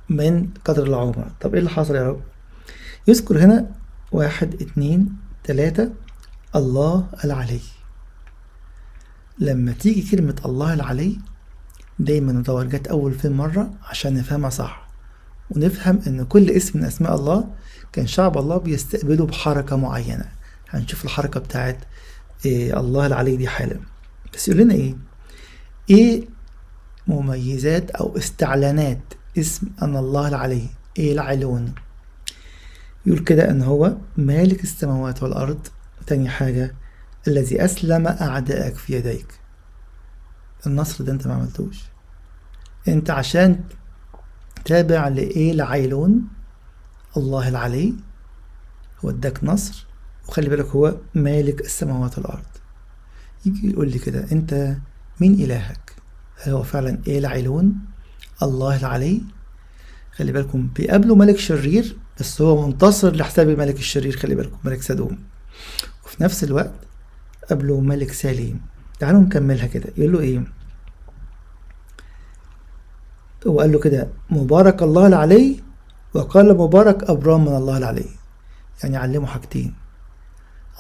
من 0.10 0.50
قدر 0.66 0.84
العمر. 0.88 1.32
طب 1.42 1.54
إيه 1.54 1.60
اللي 1.60 1.70
حصل 1.70 1.96
يا 1.96 2.08
رب؟ 2.10 2.22
يذكر 3.08 3.40
هنا 3.40 3.70
واحد 4.12 4.62
اتنين 4.62 5.16
تلاتة 5.44 5.90
الله 6.56 7.08
العلي. 7.24 7.62
لما 9.40 9.72
تيجي 9.72 10.16
كلمة 10.16 10.36
الله 10.46 10.74
العلي 10.74 11.20
دايما 12.00 12.32
ندور 12.32 12.64
جت 12.64 12.88
أول 12.88 13.14
فين 13.14 13.32
مرة 13.32 13.72
عشان 13.84 14.14
نفهمها 14.14 14.50
صح 14.50 14.88
ونفهم 15.52 16.00
إن 16.08 16.26
كل 16.26 16.50
اسم 16.52 16.80
من 16.80 16.86
أسماء 16.86 17.16
الله 17.16 17.48
كان 17.94 18.08
شعب 18.08 18.38
الله 18.38 18.58
بيستقبله 18.58 19.26
بحركة 19.26 19.76
معينة. 19.76 20.26
هنشوف 20.70 21.06
الحركة 21.06 21.40
بتاعت 21.40 21.78
إيه 22.46 22.80
الله 22.80 23.06
العلي 23.06 23.36
دي 23.36 23.48
حالا. 23.48 23.80
بس 24.34 24.48
يقول 24.48 24.62
لنا 24.62 24.74
إيه؟ 24.74 24.96
إيه 25.90 26.28
مميزات 27.08 27.92
أو 27.92 28.18
استعلانات 28.18 29.00
اسم 29.38 29.68
أن 29.82 29.98
الله 29.98 30.28
العلي 30.28 30.70
إيه 30.98 31.14
العلون؟ 31.14 31.74
يقول 33.06 33.20
كده 33.20 33.50
إن 33.50 33.62
هو 33.62 33.96
مالك 34.18 34.64
السماوات 34.64 35.24
والأرض. 35.24 35.68
تاني 36.08 36.30
حاجة 36.30 36.76
الذي 37.28 37.66
أسلم 37.66 38.08
أعدائك 38.08 38.76
في 38.76 38.94
يديك. 38.94 39.40
النصر 40.68 41.04
ده 41.04 41.12
أنت 41.12 41.28
ما 41.28 41.34
عملتوش. 41.34 41.84
أنت 42.88 43.10
عشان 43.10 43.60
تابع 44.66 45.08
لإيه 45.08 45.52
العيلون؟ 45.52 46.22
الله 47.18 47.48
العلي 47.48 47.94
هو 49.06 49.10
اداك 49.10 49.44
نصر 49.44 49.86
وخلي 50.28 50.50
بالك 50.50 50.66
هو 50.66 50.96
مالك 51.16 51.62
السماوات 51.62 52.18
والأرض. 52.18 52.46
يجي 53.46 53.72
يقول 53.72 53.92
لي 53.92 54.00
كده 54.00 54.32
أنت 54.32 54.78
مين 55.20 55.34
إلهك؟ 55.34 55.94
هل 56.44 56.52
هو 56.52 56.64
فعلا 56.64 57.00
إيه 57.08 57.20
العيلون؟ 57.20 57.76
الله 58.44 58.80
العلي. 58.80 59.22
خلي 60.12 60.32
بالكم 60.32 60.68
بيقابلوا 60.68 61.16
ملك 61.16 61.38
شرير 61.38 61.98
بس 62.20 62.42
هو 62.42 62.68
منتصر 62.68 63.16
لحساب 63.16 63.50
الملك 63.50 63.76
الشرير 63.80 64.18
خلي 64.18 64.36
بالكم 64.36 64.58
ملك 64.64 64.82
سدوم. 64.82 65.20
وفي 66.06 66.24
نفس 66.24 66.44
الوقت 66.44 66.74
قابلوا 67.50 67.82
ملك 67.82 68.12
سليم. 68.12 68.62
تعالوا 69.00 69.22
نكملها 69.22 69.68
كده. 69.68 69.90
يقول 69.98 70.14
له 70.14 70.20
إيه؟ 70.20 70.44
هو 73.48 73.60
قال 73.60 73.72
له 73.72 73.80
كده 73.80 74.10
مبارك 74.30 74.84
الله 74.84 75.08
العلي 75.08 75.63
وقال 76.14 76.58
مبارك 76.58 77.04
أبرام 77.04 77.46
من 77.46 77.56
الله 77.56 77.78
العلي. 77.78 78.06
يعني 78.84 78.98
علمه 78.98 79.26
حاجتين. 79.26 79.74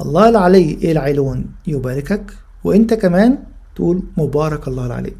الله 0.01 0.29
العلي 0.29 0.57
إيه 0.57 0.91
العيلون 0.91 1.45
يباركك 1.67 2.33
وإنت 2.63 2.93
كمان 2.93 3.43
تقول 3.75 4.03
مبارك 4.17 4.67
الله 4.67 4.85
العلي. 4.85 5.13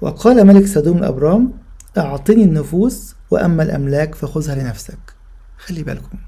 وقال 0.00 0.46
ملك 0.46 0.66
سدوم 0.66 0.98
لأبرام 0.98 1.52
أعطني 1.98 2.44
النفوس 2.44 3.14
وأما 3.30 3.62
الأملاك 3.62 4.14
فخذها 4.14 4.54
لنفسك. 4.54 4.98
خلي 5.58 5.82
بالكم. 5.82 6.18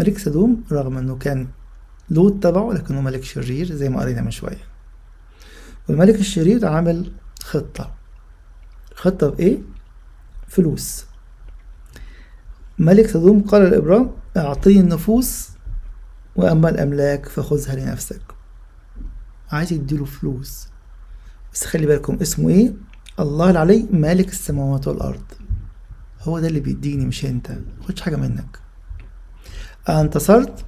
ملك 0.00 0.18
سدوم 0.18 0.64
رغم 0.72 0.98
أنه 0.98 1.16
كان 1.16 1.48
لوط 2.10 2.42
تبعه 2.42 2.72
لكنه 2.72 3.00
ملك 3.00 3.24
شرير 3.24 3.72
زي 3.72 3.88
ما 3.88 4.00
قرينا 4.00 4.20
من 4.22 4.30
شوية. 4.30 4.64
والملك 5.88 6.14
الشرير 6.14 6.66
عمل 6.66 7.12
خطة. 7.42 7.90
خطة 8.94 9.28
بإيه؟ 9.28 9.58
فلوس. 10.48 11.04
ملك 12.78 13.06
سدوم 13.06 13.42
قال 13.42 13.62
لإبرام 13.62 14.10
أعطني 14.36 14.80
النفوس 14.80 15.48
وأما 16.36 16.68
الأملاك 16.68 17.28
فخذها 17.28 17.74
لنفسك. 17.74 18.22
عايز 19.50 19.72
يديله 19.72 20.04
فلوس. 20.04 20.66
بس 21.52 21.64
خلي 21.64 21.86
بالكم 21.86 22.18
اسمه 22.22 22.48
إيه؟ 22.48 22.72
الله 23.20 23.50
العلي 23.50 23.88
مالك 23.90 24.28
السماوات 24.28 24.88
والأرض. 24.88 25.22
هو 26.22 26.38
ده 26.38 26.48
اللي 26.48 26.60
بيديني 26.60 27.06
مش 27.06 27.24
أنت. 27.24 27.52
مخدش 27.80 28.00
حاجة 28.00 28.16
منك. 28.16 28.58
أنا 29.88 30.00
انتصرت 30.00 30.64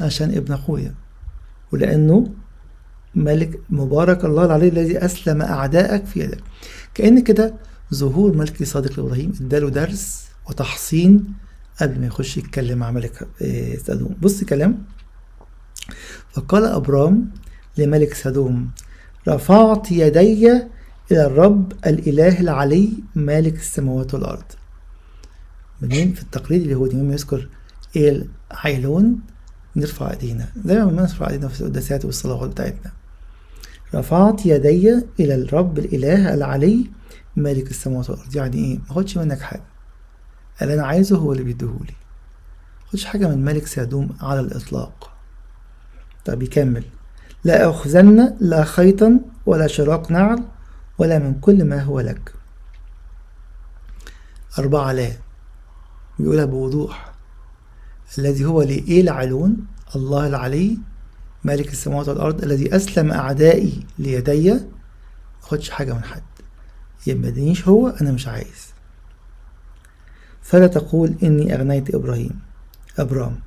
عشان 0.00 0.30
ابن 0.30 0.52
أخويا. 0.52 0.94
ولأنه 1.72 2.30
ملك 3.14 3.60
مبارك 3.70 4.24
الله 4.24 4.44
العلي 4.44 4.68
الذي 4.68 5.04
أسلم 5.04 5.42
أعدائك 5.42 6.04
في 6.04 6.20
يدك. 6.20 6.42
كأن 6.94 7.22
كده 7.22 7.54
ظهور 7.94 8.36
ملكي 8.36 8.64
صادق 8.64 9.00
لإبراهيم 9.00 9.32
اداله 9.40 9.70
درس 9.70 10.27
وتحصين 10.48 11.34
قبل 11.80 12.00
ما 12.00 12.06
يخش 12.06 12.36
يتكلم 12.36 12.78
مع 12.78 12.90
ملك 12.90 13.28
سدوم 13.86 14.16
بص 14.22 14.44
كلام. 14.44 14.84
فقال 16.32 16.64
أبرام 16.64 17.30
لملك 17.78 18.14
سدوم 18.14 18.70
رفعت 19.28 19.92
يدي 19.92 20.52
إلى 21.12 21.26
الرب 21.26 21.72
الإله 21.86 22.40
العلي 22.40 22.92
مالك 23.14 23.56
السماوات 23.56 24.14
والأرض. 24.14 24.44
منين؟ 25.82 26.12
في 26.12 26.22
التقليد 26.22 26.62
اليهودي. 26.62 26.96
مما 26.96 27.12
يذكر 27.12 27.48
إيه 27.96 28.26
العيلون 28.52 29.20
نرفع 29.76 30.10
إيدينا. 30.10 30.48
دايما 30.56 30.84
ما 30.84 31.02
نرفع 31.02 31.30
إيدينا 31.30 31.48
في 31.48 31.60
القداسات 31.60 32.04
والصلوات 32.04 32.50
بتاعتنا. 32.50 32.92
رفعت 33.94 34.46
يدي 34.46 35.04
إلى 35.20 35.34
الرب 35.34 35.78
الإله 35.78 36.34
العلي 36.34 36.86
مالك 37.36 37.70
السماوات 37.70 38.10
والأرض. 38.10 38.36
يعني 38.36 38.56
إيه؟ 38.56 38.78
ما 38.96 39.24
منك 39.24 39.40
حاجة. 39.40 39.62
اللي 40.62 40.74
أنا 40.74 40.86
عايزه 40.86 41.16
هو 41.16 41.32
اللي 41.32 41.44
بيديهولي. 41.44 41.94
خدش 42.92 43.04
حاجة 43.04 43.28
من 43.28 43.44
ملك 43.44 43.66
سادوم 43.66 44.16
على 44.20 44.40
الإطلاق. 44.40 45.10
طب 46.24 46.42
يكمل. 46.42 46.84
لا 47.44 47.70
أخذن 47.70 48.36
لا 48.40 48.64
خيطا 48.64 49.20
ولا 49.46 49.66
شراق 49.66 50.10
نعل 50.10 50.42
ولا 50.98 51.18
من 51.18 51.40
كل 51.40 51.64
ما 51.64 51.82
هو 51.82 52.00
لك. 52.00 52.34
أربعة 54.58 54.92
لا. 54.92 55.12
بيقولها 56.18 56.44
بوضوح. 56.44 57.12
الذي 58.18 58.44
هو 58.44 58.62
لإيه 58.62 59.00
العلون؟ 59.00 59.56
الله 59.96 60.26
العلي 60.26 60.78
مالك 61.44 61.72
السماوات 61.72 62.08
والأرض 62.08 62.42
الذي 62.42 62.76
أسلم 62.76 63.12
أعدائي 63.12 63.86
ليدي. 63.98 64.60
خدش 65.40 65.70
حاجة 65.70 65.92
من 65.92 66.04
حد. 66.04 66.22
يبقى 67.06 67.54
هو 67.64 67.88
أنا 67.88 68.12
مش 68.12 68.28
عايز. 68.28 68.67
فلا 70.48 70.66
تقول 70.66 71.14
إني 71.22 71.54
أغنيت 71.54 71.94
إبراهيم. 71.94 72.40
أبرام 72.98 73.40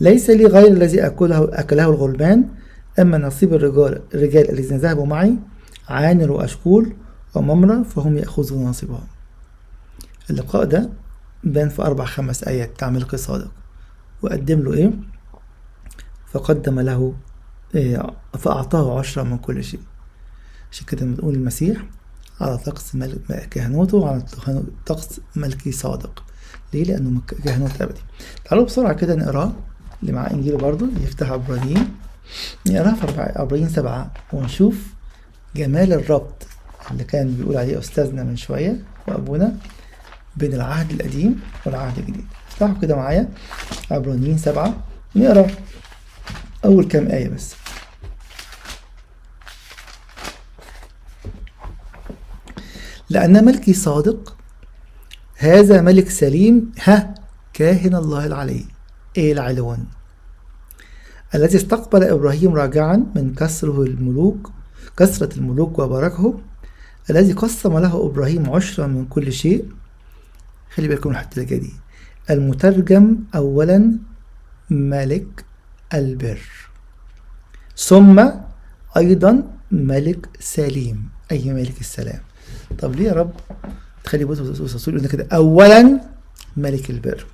ليس 0.00 0.30
لي 0.30 0.46
غير 0.46 0.66
الذي 0.72 1.06
أكله 1.06 1.44
أكله 1.52 1.84
الغلمان 1.84 2.48
أما 2.98 3.18
نصيب 3.18 3.54
الرجال 3.54 4.02
الرجال 4.14 4.50
الذين 4.50 4.76
ذهبوا 4.78 5.06
معي 5.06 5.34
عانر 5.88 6.32
وأشكول 6.32 6.92
وممرة 7.34 7.82
فهم 7.82 8.18
يأخذون 8.18 8.64
نصيبهم. 8.64 9.06
اللقاء 10.30 10.64
ده 10.64 10.90
بان 11.44 11.68
في 11.68 11.82
أربع 11.82 12.04
خمس 12.04 12.44
آيات 12.44 12.78
تعمل 12.78 13.18
صادق. 13.18 13.50
وقدم 14.22 14.60
له 14.60 14.72
إيه؟ 14.72 14.92
فقدم 16.32 16.80
له 16.80 17.14
إيه 17.74 18.02
فأعطاه 18.38 18.98
عشرة 18.98 19.22
من 19.22 19.38
كل 19.38 19.64
شيء. 19.64 19.80
عشان 20.72 20.86
كده 20.86 21.06
بنقول 21.06 21.34
المسيح 21.34 21.84
على 22.40 22.58
طقس 22.58 22.94
ملك 22.94 23.48
كهنوته 23.50 23.96
وعلى 23.96 24.24
طقس 24.86 25.20
ملكي 25.36 25.72
صادق. 25.72 26.25
ليه؟ 26.74 26.84
لأنه 26.84 27.20
كهنوت 27.44 27.82
أبدي 27.82 28.00
تعالوا 28.44 28.64
بسرعة 28.64 28.92
كده 28.92 29.14
نقراه 29.14 29.52
اللي 30.02 30.12
مع 30.12 30.30
إنجيله 30.30 30.58
برضو 30.58 30.86
يفتح 31.00 31.30
إبراهيم. 31.30 31.96
نقراه 32.66 32.94
في 32.94 33.06
إبراهيم 33.18 33.68
سبعة 33.68 34.10
ونشوف 34.32 34.86
جمال 35.56 35.92
الربط 35.92 36.46
اللي 36.90 37.04
كان 37.04 37.34
بيقول 37.34 37.56
عليه 37.56 37.78
أستاذنا 37.78 38.22
من 38.24 38.36
شوية 38.36 38.76
وأبونا 39.08 39.56
بين 40.36 40.54
العهد 40.54 40.90
القديم 40.90 41.40
والعهد 41.66 41.98
الجديد. 41.98 42.26
افتحوا 42.50 42.74
كده 42.82 42.96
معايا 42.96 43.28
عبرانيين 43.90 44.38
سبعة 44.38 44.74
نقرا 45.16 45.46
أول 46.64 46.84
كام 46.88 47.06
آية 47.06 47.28
بس. 47.28 47.54
لأن 53.10 53.44
ملكي 53.44 53.72
صادق 53.72 54.35
هذا 55.36 55.80
ملك 55.80 56.08
سليم 56.08 56.72
ها 56.84 57.14
كاهن 57.52 57.94
الله 57.94 58.26
العلي. 58.26 58.64
إيه 59.16 59.32
العلون 59.32 59.86
الذي 61.34 61.56
استقبل 61.56 62.02
إبراهيم 62.02 62.54
راجعا 62.54 62.96
من 63.14 63.34
كسره 63.34 63.82
الملوك 63.82 64.50
كسرة 64.96 65.36
الملوك 65.36 65.78
وباركه 65.78 66.40
الذي 67.10 67.32
قسم 67.32 67.78
له 67.78 68.06
إبراهيم 68.06 68.50
عشرا 68.50 68.86
من 68.86 69.06
كل 69.06 69.32
شيء. 69.32 69.64
خلي 70.74 70.88
بالكم 70.88 71.10
الحتة 71.10 71.42
دي. 71.42 71.72
المترجم 72.30 73.18
أولا 73.34 73.98
ملك 74.70 75.44
البر. 75.94 76.40
ثم 77.76 78.30
أيضا 78.96 79.42
ملك 79.70 80.28
سليم 80.40 81.08
أي 81.32 81.52
ملك 81.52 81.80
السلام. 81.80 82.20
طب 82.78 82.94
ليه 82.96 83.08
يا 83.08 83.12
رب؟ 83.12 83.32
تخلي 84.06 84.24
بطرس 84.24 84.88
يقول 84.88 85.06
كده. 85.06 85.28
أولا 85.32 86.00
ملك 86.56 86.90
البر. 86.90 87.26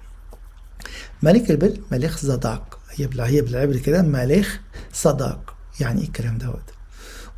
ملك 1.22 1.50
البر 1.50 1.72
ملك 1.92 2.10
صداق. 2.10 2.78
هي 2.90 3.08
هي 3.18 3.40
بالعبري 3.40 3.78
كده 3.78 4.02
ملك 4.02 4.60
صداق. 4.92 5.54
يعني 5.80 6.00
إيه 6.00 6.06
الكلام 6.06 6.38
دوت؟ 6.38 6.70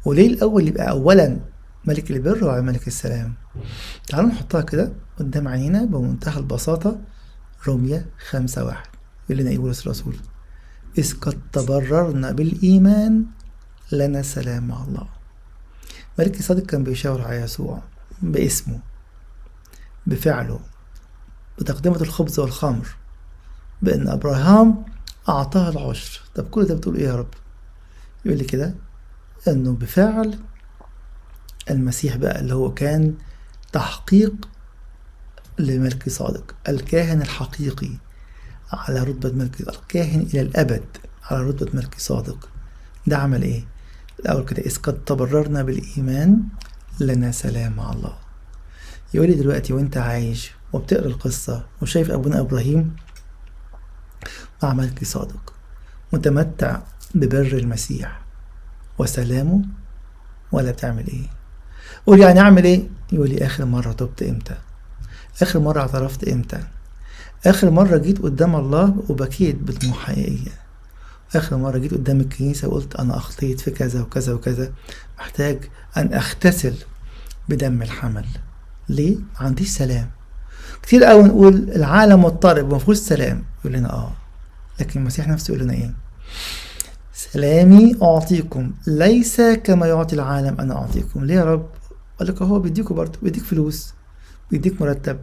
وليه 0.04 0.26
الأول 0.26 0.68
يبقى 0.68 0.90
أولا 0.90 1.40
ملك 1.84 2.10
البر 2.10 2.44
وعلى 2.44 2.62
ملك 2.62 2.86
السلام؟ 2.86 3.34
تعالوا 4.06 4.30
نحطها 4.30 4.62
كده 4.62 4.92
قدام 5.18 5.48
عينينا 5.48 5.84
بمنتهى 5.84 6.38
البساطة. 6.38 6.98
رمية 7.68 8.06
خمسة 8.28 8.64
واحد. 8.64 8.86
يقول 9.28 9.42
لنا 9.42 9.50
إيه 9.50 9.58
بولس 9.58 9.86
الرسول 9.86 10.16
إذ 10.98 11.14
قد 11.20 11.38
تبررنا 11.52 12.32
بالإيمان 12.32 13.24
لنا 13.92 14.22
سلام 14.22 14.68
مع 14.68 14.84
الله. 14.84 15.08
ملك 16.18 16.42
صادق 16.42 16.66
كان 16.66 16.84
بيشاور 16.84 17.22
على 17.22 17.36
يسوع 17.36 17.82
باسمه. 18.22 18.93
بفعله 20.06 20.60
بتقدمة 21.58 21.96
الخبز 22.00 22.38
والخمر 22.40 22.86
بأن 23.82 24.08
أبراهام 24.08 24.84
أعطاه 25.28 25.68
العشر. 25.68 26.20
طب 26.34 26.44
كل 26.50 26.64
ده 26.64 26.74
بتقول 26.74 26.96
إيه 26.96 27.04
يا 27.06 27.16
رب؟ 27.16 27.34
يقول 28.24 28.38
لي 28.38 28.44
كده 28.44 28.74
أنه 29.48 29.72
بفعل 29.72 30.38
المسيح 31.70 32.16
بقى 32.16 32.40
اللي 32.40 32.54
هو 32.54 32.74
كان 32.74 33.14
تحقيق 33.72 34.48
لملك 35.58 36.08
صادق 36.08 36.54
الكاهن 36.68 37.22
الحقيقي 37.22 37.90
على 38.72 39.02
رتبة 39.02 39.32
ملك 39.32 39.60
الكاهن 39.60 40.20
إلى 40.20 40.40
الأبد 40.40 40.84
على 41.24 41.40
رتبة 41.42 41.70
ملك 41.74 41.94
صادق. 41.98 42.48
ده 43.06 43.16
عمل 43.18 43.42
إيه؟ 43.42 43.64
الأول 44.20 44.44
كده 44.44 44.62
إذ 44.62 44.76
قد 44.78 45.04
تبررنا 45.04 45.62
بالإيمان 45.62 46.42
لنا 47.00 47.32
سلام 47.32 47.76
مع 47.76 47.92
الله. 47.92 48.16
يقول 49.14 49.28
لي 49.28 49.34
دلوقتي 49.34 49.72
وأنت 49.72 49.96
عايش 49.96 50.52
وبتقرأ 50.72 51.06
القصة 51.06 51.64
وشايف 51.82 52.10
أبونا 52.10 52.40
إبراهيم 52.40 52.96
مع 54.62 54.74
ملك 54.74 55.04
صادق 55.04 55.54
متمتع 56.12 56.80
ببر 57.14 57.58
المسيح 57.58 58.20
وسلامه 58.98 59.62
ولا 60.52 60.70
بتعمل 60.70 61.06
إيه؟ 61.06 61.26
قول 62.06 62.20
يعني 62.20 62.40
أعمل 62.40 62.64
إيه؟ 62.64 62.82
يقول 63.12 63.30
لي 63.30 63.46
آخر 63.46 63.64
مرة 63.64 63.92
تبت 63.92 64.22
إمتى؟ 64.22 64.54
آخر 65.42 65.58
مرة 65.58 65.80
اعترفت 65.80 66.28
إمتى؟ 66.28 66.60
آخر 67.46 67.70
مرة 67.70 67.96
جيت 67.96 68.22
قدام 68.22 68.56
الله 68.56 69.04
وبكيت 69.08 69.56
بدموع 69.56 69.98
حقيقية 69.98 70.52
آخر 71.36 71.56
مرة 71.56 71.78
جيت 71.78 71.94
قدام 71.94 72.20
الكنيسة 72.20 72.68
وقلت 72.68 72.96
أنا 72.96 73.16
أخطيت 73.16 73.60
في 73.60 73.70
كذا 73.70 74.00
وكذا 74.00 74.32
وكذا 74.32 74.72
محتاج 75.18 75.58
أن 75.96 76.14
أغتسل 76.14 76.74
بدم 77.48 77.82
الحمل 77.82 78.26
ليه؟ 78.88 79.16
ما 79.16 79.46
عنديش 79.46 79.68
سلام. 79.68 80.10
كتير 80.82 81.04
قوي 81.04 81.22
نقول 81.22 81.54
العالم 81.54 82.24
مضطرب 82.24 82.72
ومفيهوش 82.72 82.96
سلام. 82.96 83.44
يقول 83.60 83.72
لنا 83.72 83.92
آه. 83.92 84.12
لكن 84.80 85.00
المسيح 85.00 85.28
نفسه 85.28 85.54
يقول 85.54 85.64
لنا 85.64 85.74
إيه؟ 85.74 85.94
سلامي 87.12 87.96
أعطيكم 88.02 88.72
ليس 88.86 89.40
كما 89.40 89.86
يعطي 89.86 90.14
العالم 90.14 90.60
أنا 90.60 90.74
أعطيكم. 90.74 91.24
ليه 91.24 91.34
يا 91.34 91.44
رب؟ 91.44 91.68
قال 92.18 92.28
لك 92.28 92.42
هو 92.42 92.58
بيديكوا 92.58 92.96
برضه 92.96 93.18
بيديك 93.22 93.42
فلوس 93.42 93.94
بيديك 94.50 94.82
مرتب 94.82 95.18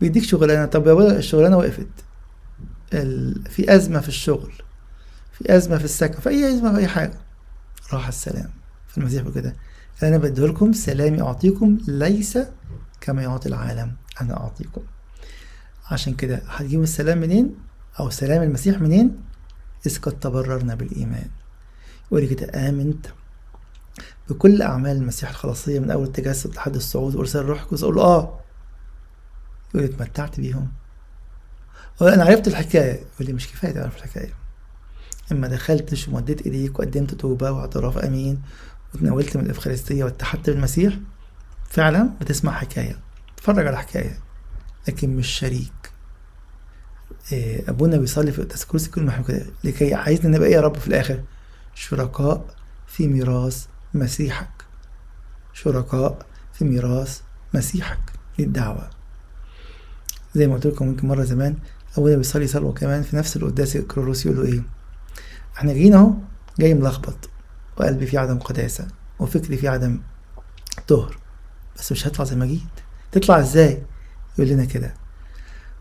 بيديك 0.00 0.24
شغلانة. 0.24 0.66
طب 0.66 0.86
يا 0.86 0.92
ولد 0.92 1.16
الشغلانة 1.16 1.56
وقفت. 1.56 1.88
ال... 2.94 3.42
في 3.50 3.74
أزمة 3.74 4.00
في 4.00 4.08
الشغل 4.08 4.52
في 5.32 5.56
أزمة 5.56 5.78
في 5.78 5.84
السكن 5.84 6.20
في 6.20 6.28
أي 6.28 6.54
أزمة 6.54 6.72
في 6.72 6.78
أي 6.78 6.88
حاجة. 6.88 7.18
راح 7.92 8.08
السلام. 8.08 8.50
فالمسيح 8.88 9.22
بيقول 9.22 9.34
كده. 9.34 9.56
أنا 10.02 10.18
بديه 10.18 10.46
لكم 10.46 10.72
سلامي 10.72 11.22
أعطيكم 11.22 11.78
ليس 11.88 12.38
كما 13.00 13.22
يعطي 13.22 13.48
العالم 13.48 13.96
أنا 14.20 14.36
أعطيكم. 14.36 14.82
عشان 15.90 16.14
كده 16.14 16.42
هتجيب 16.48 16.82
السلام 16.82 17.18
منين؟ 17.18 17.54
أو 18.00 18.10
سلام 18.10 18.42
المسيح 18.42 18.80
منين؟ 18.80 19.20
إذ 19.86 19.98
قد 19.98 20.18
تبررنا 20.18 20.74
بالإيمان. 20.74 21.28
يقول 22.06 22.26
كده 22.26 22.68
آمنت 22.68 23.06
بكل 24.28 24.62
أعمال 24.62 24.96
المسيح 24.96 25.28
الخلاصية 25.30 25.78
من 25.78 25.90
أول 25.90 26.06
التجسد 26.06 26.54
لحد 26.54 26.74
الصعود 26.74 27.14
وإرسال 27.14 27.40
الروح 27.40 27.60
القدس 27.62 27.82
أقول 27.82 27.94
له 27.96 28.02
آه. 28.02 28.40
يقول 29.74 29.86
لي 29.86 29.94
اتمتعت 29.94 30.40
بيهم. 30.40 30.68
أنا 32.02 32.24
عرفت 32.24 32.48
الحكاية. 32.48 32.92
يقول 32.92 33.26
لي 33.26 33.32
مش 33.32 33.48
كفاية 33.48 33.72
تعرف 33.72 33.96
الحكاية. 33.96 34.32
إما 35.32 35.48
دخلتش 35.48 36.08
ومديت 36.08 36.42
إيديك 36.42 36.78
وقدمت 36.78 37.14
توبة 37.14 37.50
واعتراف 37.50 37.98
آمين 37.98 38.42
وتناولت 38.94 39.36
من 39.36 39.44
الإفخارستية 39.44 40.04
واتحدت 40.04 40.50
بالمسيح 40.50 40.98
فعلا 41.70 42.10
بتسمع 42.20 42.52
حكاية 42.52 42.98
تتفرج 43.36 43.66
على 43.66 43.78
حكاية 43.78 44.18
لكن 44.88 45.16
مش 45.16 45.26
شريك. 45.28 45.90
إيه 47.32 47.70
أبونا 47.70 47.96
بيصلي 47.96 48.32
في 48.32 48.42
قداس 48.42 48.64
كرسي 48.66 48.90
كل 48.90 49.02
ما 49.02 49.22
كده. 49.28 49.46
لكي 49.64 49.94
عايزنا 49.94 50.36
نبقى 50.36 50.48
إيه 50.48 50.54
يا 50.54 50.60
رب 50.60 50.76
في 50.76 50.86
الآخر؟ 50.88 51.22
شركاء 51.74 52.54
في 52.86 53.08
ميراث 53.08 53.66
مسيحك. 53.94 54.50
شركاء 55.52 56.26
في 56.52 56.64
ميراث 56.64 57.20
مسيحك. 57.54 58.00
دي 58.38 58.44
الدعوه 58.44 58.90
زي 60.34 60.46
ما 60.46 60.54
قلت 60.54 60.66
لكم 60.66 60.86
ممكن 60.86 61.08
مرة 61.08 61.24
زمان 61.24 61.56
أبونا 61.98 62.16
بيصلي 62.16 62.46
صلوة 62.46 62.72
كمان 62.72 63.02
في 63.02 63.16
نفس 63.16 63.36
القداس 63.36 63.76
الكروروس 63.76 64.26
يقول 64.26 64.38
له 64.38 64.44
إيه؟ 64.52 64.62
إحنا 65.56 65.72
جايين 65.72 65.94
أهو 65.94 66.12
جاي 66.58 66.74
ملخبط 66.74 67.28
وقلبي 67.76 68.06
فيه 68.06 68.18
عدم 68.18 68.38
قداسة 68.38 68.88
وفكري 69.18 69.56
فيه 69.56 69.70
عدم 69.70 70.00
طهر. 70.88 71.19
بس 71.80 71.92
مش 71.92 72.06
هطلع 72.06 72.24
زي 72.24 72.36
ما 72.36 72.46
جيت. 72.46 72.60
تطلع 73.12 73.38
إزاي؟ 73.40 73.82
يقول 74.38 74.50
لنا 74.50 74.64
كده. 74.64 74.94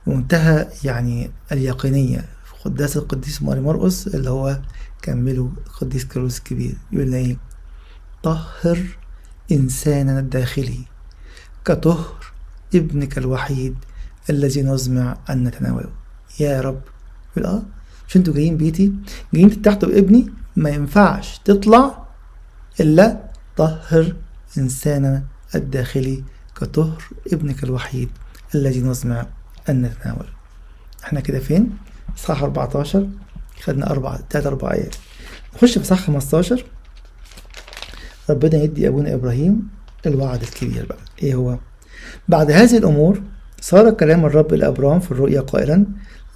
بمنتهى 0.07 0.67
يعني 0.83 1.31
اليقينية 1.51 2.17
في 2.19 2.53
قداس 2.65 2.97
القديس 2.97 3.41
ماري 3.41 3.59
مرقس 3.59 4.07
اللي 4.07 4.29
هو 4.29 4.59
كمله 5.01 5.51
القديس 5.67 6.05
كيروس 6.05 6.37
الكبير. 6.37 6.77
يقول 6.91 7.07
لنا 7.07 7.17
إيه؟ 7.17 7.37
طهر 8.23 8.79
إنساننا 9.51 10.19
الداخلي 10.19 10.79
كطهر 11.65 12.31
ابنك 12.75 13.17
الوحيد 13.17 13.75
الذي 14.29 14.61
نزمع 14.61 15.17
أن 15.29 15.43
نتناوله. 15.43 15.89
يا 16.39 16.61
رب. 16.61 16.81
يقول 17.37 17.49
آه 17.49 17.63
مش 18.07 18.17
أنتوا 18.17 18.33
جايين 18.33 18.57
بيتي؟ 18.57 18.93
جايين 19.33 19.61
تتحتوا 19.61 19.89
بابني 19.89 20.31
ما 20.55 20.69
ينفعش 20.69 21.39
تطلع 21.45 22.07
إلا 22.79 23.29
طهر 23.57 24.15
إنساننا 24.57 25.23
الداخلي 25.55 26.23
كطهر 26.57 27.03
ابنك 27.33 27.63
الوحيد 27.63 28.09
الذي 28.55 28.81
نزمع 28.81 29.25
أن 29.69 29.81
نتناول. 29.81 30.25
إحنا 31.03 31.19
كده 31.19 31.39
فين؟ 31.39 31.77
صح 32.17 32.43
14 32.43 33.07
خدنا 33.63 33.89
أربع 33.89 34.19
تلات 34.29 34.45
أربع 34.45 34.71
آيات 34.73 34.95
نخش 35.55 35.77
في 35.77 35.83
صح 35.83 35.99
15 35.99 36.65
ربنا 38.29 38.55
يدي 38.63 38.87
أبونا 38.87 39.13
إبراهيم 39.13 39.69
الوعد 40.05 40.41
الكبير 40.41 40.85
بقى. 40.85 40.97
إيه 41.23 41.35
هو؟ 41.35 41.57
بعد 42.27 42.51
هذه 42.51 42.77
الأمور 42.77 43.21
صار 43.61 43.89
كلام 43.91 44.25
الرب 44.25 44.53
لأبرام 44.53 44.99
في 44.99 45.11
الرؤيا 45.11 45.41
قائلا 45.41 45.85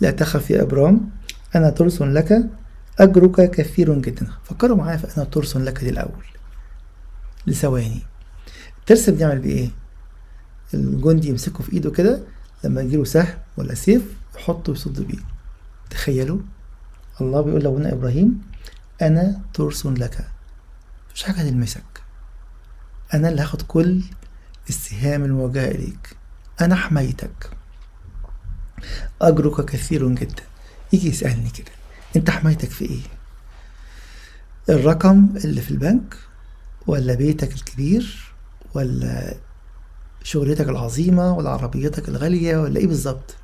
لا 0.01 0.11
تخف 0.11 0.49
يا 0.49 0.61
أبرام 0.61 1.09
أنا 1.55 1.69
ترس 1.69 2.01
لك 2.01 2.49
أجرك 2.99 3.51
كثير 3.51 3.99
جدا. 3.99 4.27
فكروا 4.43 4.77
معايا 4.77 4.97
في 4.97 5.17
أنا 5.17 5.25
ترس 5.25 5.57
لك 5.57 5.79
دي 5.83 5.89
الأول. 5.89 6.25
لثواني. 7.47 8.01
الترس 8.83 9.09
بنعمل 9.09 9.39
بيه 9.39 9.53
إيه 9.53 9.69
الجندي 10.73 11.27
يمسكه 11.27 11.63
في 11.63 11.73
إيده 11.73 11.91
كده 11.91 12.21
لما 12.63 12.81
يجيله 12.81 13.03
سهم 13.03 13.37
ولا 13.57 13.73
سيف 13.73 14.01
يحطه 14.35 14.71
ويصد 14.71 15.01
بيه. 15.01 15.19
تخيلوا 15.89 16.39
الله 17.21 17.41
بيقول 17.41 17.63
لأبونا 17.63 17.93
إبراهيم 17.93 18.41
أنا 19.01 19.41
ترس 19.53 19.85
لك. 19.85 20.27
مفيش 21.09 21.23
حاجة 21.23 21.35
تلمسك 21.49 21.83
أنا 23.13 23.29
اللي 23.29 23.41
هاخد 23.41 23.61
كل 23.61 24.01
السهام 24.69 25.23
الموجهة 25.23 25.67
إليك. 25.67 26.15
أنا 26.61 26.75
حمايتك. 26.75 27.49
أجرك 29.21 29.65
كثير 29.65 30.09
جدا. 30.09 30.43
يجي 30.93 31.09
يسألني 31.09 31.49
كده 31.49 31.71
أنت 32.15 32.29
حمايتك 32.29 32.69
في 32.69 32.85
إيه؟ 32.85 33.01
الرقم 34.69 35.27
اللي 35.45 35.61
في 35.61 35.71
البنك 35.71 36.17
ولا 36.87 37.13
بيتك 37.15 37.53
الكبير 37.53 38.32
ولا 38.73 39.33
شغلتك 40.23 40.69
العظيمة 40.69 41.33
ولا 41.33 41.49
عربيتك 41.49 42.09
الغالية 42.09 42.57
ولا 42.57 42.79
إيه 42.79 42.87
بالظبط؟ 42.87 43.35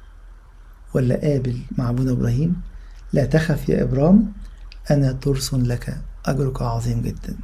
ولا 0.94 1.16
قابل 1.16 1.60
مع 1.78 1.90
أبونا 1.90 2.12
إبراهيم؟ 2.12 2.62
لا 3.14 3.26
تخف 3.26 3.70
يا 3.70 3.84
إبرام 3.84 4.34
أنا 4.92 5.12
ترس 5.12 5.54
لك 5.54 5.98
أجرك 6.26 6.62
عظيم 6.62 7.02
جدا. 7.02 7.38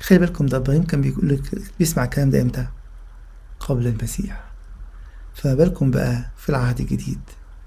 خلي 0.00 0.18
بالكم 0.18 0.46
ده 0.46 0.56
إبراهيم 0.56 0.84
كان 0.86 1.00
بيقول 1.00 1.28
لك 1.28 1.42
بيسمع 1.78 2.04
الكلام 2.04 2.30
ده 2.30 2.42
إمتى؟ 2.42 2.66
قبل 3.60 3.86
المسيح. 3.86 4.44
فما 5.34 5.54
بالكم 5.54 5.90
بقى 5.90 6.30
في 6.36 6.48
العهد 6.48 6.80
الجديد؟ 6.80 7.20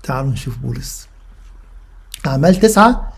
تعالوا 0.04 0.32
نشوف 0.32 0.58
بولس. 0.58 1.08
أعمال 2.28 2.56
تسعة. 2.56 3.14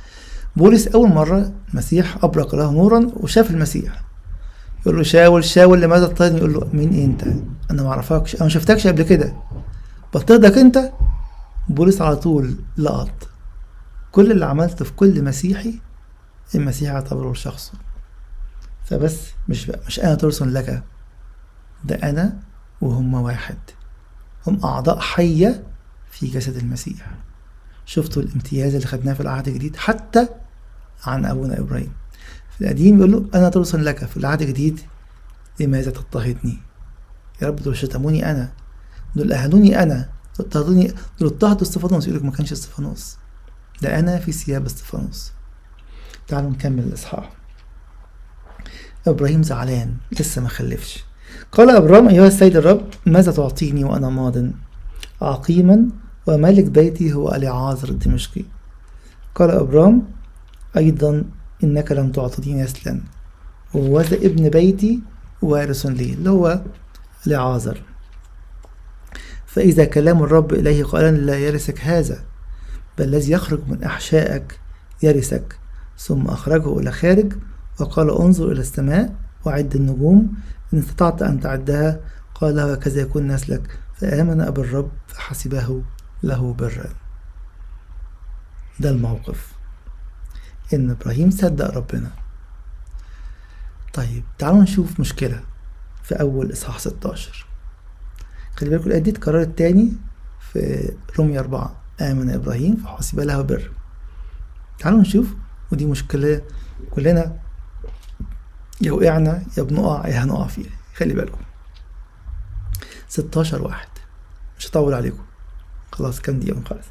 بولس 0.56 0.88
أول 0.88 1.10
مرة 1.10 1.52
المسيح 1.72 2.24
أبرق 2.24 2.56
له 2.56 2.72
نورا 2.72 3.12
وشاف 3.14 3.52
المسيح. 3.52 4.02
يقول 4.82 4.98
له 4.98 5.04
شاول 5.04 5.44
شاول 5.44 5.82
لماذا 5.82 6.08
تطردني 6.08 6.38
يقول 6.38 6.54
له 6.54 6.70
مين 6.74 6.94
أنت؟ 6.94 7.24
أنا 7.72 7.84
ما 7.84 7.90
أعرفكش 7.90 8.36
أنا 8.36 8.44
ما 8.44 8.50
شفتكش 8.50 8.88
قبل 8.88 9.04
كده. 9.04 9.34
بطردك 10.14 10.58
أنت؟ 10.58 10.92
بولس 11.70 12.02
على 12.02 12.16
طول 12.16 12.56
لقط. 12.78 13.30
كل 14.12 14.32
اللي 14.32 14.46
عملته 14.46 14.86
في 14.86 14.92
كل 14.92 15.24
مسيحي 15.24 15.80
المسيح 16.56 16.92
اعتبره 16.92 17.34
شخصه. 17.34 17.74
فبس 18.86 19.18
مش 19.50 19.66
بقى 19.66 19.80
مش 19.88 20.00
أنا 20.00 20.16
ترس 20.16 20.42
لك. 20.42 20.84
ده 21.84 21.96
أنا 21.96 22.40
وهم 22.82 23.14
واحد. 23.14 23.58
هم 24.48 24.66
أعضاء 24.66 25.00
حية 25.00 25.64
في 26.12 26.28
جسد 26.28 26.56
المسيح. 26.58 27.12
شفتوا 27.86 28.22
الامتياز 28.22 28.76
اللي 28.76 28.88
خدناه 28.88 29.14
في 29.14 29.22
العهد 29.22 29.48
الجديد؟ 29.48 29.76
حتى 29.76 30.28
عن 31.06 31.26
أبونا 31.26 31.60
إبراهيم. 31.60 31.92
في 31.92 31.99
القديم 32.62 32.98
يقول 32.98 33.12
له 33.12 33.26
أنا 33.36 33.50
ترس 33.50 33.76
لك 33.76 34.06
في 34.06 34.18
العهد 34.18 34.42
الجديد 34.42 34.80
لماذا 35.60 35.92
تضطهدني. 35.92 36.58
يا 37.42 37.48
رب 37.48 37.56
دول 37.56 37.78
شتموني 37.78 38.32
أنا 38.32 38.52
دول 39.16 39.34
أهانوني 39.34 39.84
أنا 39.84 40.10
دول 40.38 40.46
اضطهدوني 40.48 40.88
دول 41.20 41.30
اضطهدوا 41.30 41.62
استفانوس 41.62 42.08
يقول 42.08 42.18
لك 42.20 42.26
ما 42.26 42.32
كانش 42.32 42.52
استفانوس 42.52 43.18
ده 43.82 44.00
أنا 44.00 44.20
في 44.20 44.32
ثياب 44.32 44.66
استفانوس 44.66 45.32
تعالوا 46.28 46.50
نكمل 46.50 46.84
الإصحاح. 46.84 47.32
إبراهيم 49.08 49.44
زعلان 49.44 49.94
لسه 50.20 50.42
ما 50.42 50.50
خلفش. 50.50 51.04
قال 51.52 51.70
أبرام 51.70 52.08
أيها 52.08 52.28
السيد 52.28 52.58
الرب 52.58 52.88
ماذا 53.06 53.32
تعطيني 53.32 53.84
وأنا 53.84 54.10
ماض؟ 54.10 54.38
عقيما 55.22 55.88
وملك 56.28 56.64
بيتي 56.66 57.14
هو 57.14 57.32
أليعازر 57.32 57.90
الدمشقي. 57.90 58.44
قال 59.36 59.52
أبرام 59.52 60.04
أيضا 60.78 61.24
إنك 61.64 61.92
لم 61.92 62.12
تعطني 62.12 62.64
نسلا 62.64 63.02
ووذا 63.74 64.16
ابن 64.16 64.50
بيتي 64.50 65.00
وارث 65.42 65.86
لي 65.86 66.14
اللي 66.14 66.30
هو 66.30 66.62
لعازر. 67.26 67.82
فإذا 69.46 69.86
كلام 69.86 70.24
الرب 70.24 70.54
إليه 70.54 70.84
قال 70.84 71.26
لا 71.26 71.38
يرثك 71.38 71.80
هذا 71.82 72.24
بل 72.98 73.06
الذي 73.06 73.32
يخرج 73.32 73.60
من 73.68 73.84
أحشائك 73.84 74.60
يرثك. 75.04 75.60
ثم 75.98 76.28
أخرجه 76.28 76.80
إلى 76.80 76.92
خارج 76.92 77.34
وقال 77.80 78.12
انظر 78.12 78.52
إلى 78.52 78.62
السماء 78.62 79.16
وعد 79.46 79.76
النجوم 79.76 80.34
إن 80.74 80.80
استطعت 80.80 81.22
أن 81.22 81.40
تعدها. 81.40 82.00
قال 82.36 82.72
وكذا 82.72 83.02
يكون 83.02 83.28
نسلك 83.28 83.80
فآمن 83.96 84.46
بالرب 84.46 84.92
فحسبه 85.08 85.82
له 86.24 86.54
برا. 86.54 86.90
ده 88.80 88.90
الموقف. 88.90 89.59
إن 90.74 90.90
إبراهيم 90.90 91.32
صدق 91.32 91.76
ربنا. 91.76 92.12
طيب 93.94 94.24
تعالوا 94.38 94.64
نشوف 94.64 95.00
مشكلة 95.00 95.44
في 96.04 96.16
أول 96.16 96.52
إصحاح 96.54 96.80
16 96.80 97.46
خلي 98.56 98.70
بالكم 98.70 98.88
الآية 98.88 99.02
دي 99.02 99.10
اتكررت 99.10 99.58
تاني 99.58 99.92
في 100.40 100.92
رومية 101.20 101.40
أربعة. 101.40 101.76
آمن 102.02 102.30
إبراهيم 102.30 102.76
فحسب 102.76 103.20
له 103.20 103.42
بر. 103.42 103.72
تعالوا 104.80 105.02
نشوف 105.02 105.28
ودي 105.72 105.86
مشكلة 105.86 106.42
كلنا. 106.92 107.40
يا 108.82 108.92
وقعنا 108.92 109.44
يا 109.58 109.64
بنقع 109.64 110.08
يا 110.08 110.24
هنقع 110.24 110.48
فيها. 110.48 110.72
خلي 110.96 111.14
بالكم. 111.14 111.42
16 113.10 113.62
واحد. 113.62 113.88
مش 114.58 114.68
هطول 114.68 114.94
عليكم. 114.94 115.24
خلاص 115.92 116.20
كام 116.20 116.40
دقيقة؟ 116.40 116.62
خلاص. 116.64 116.86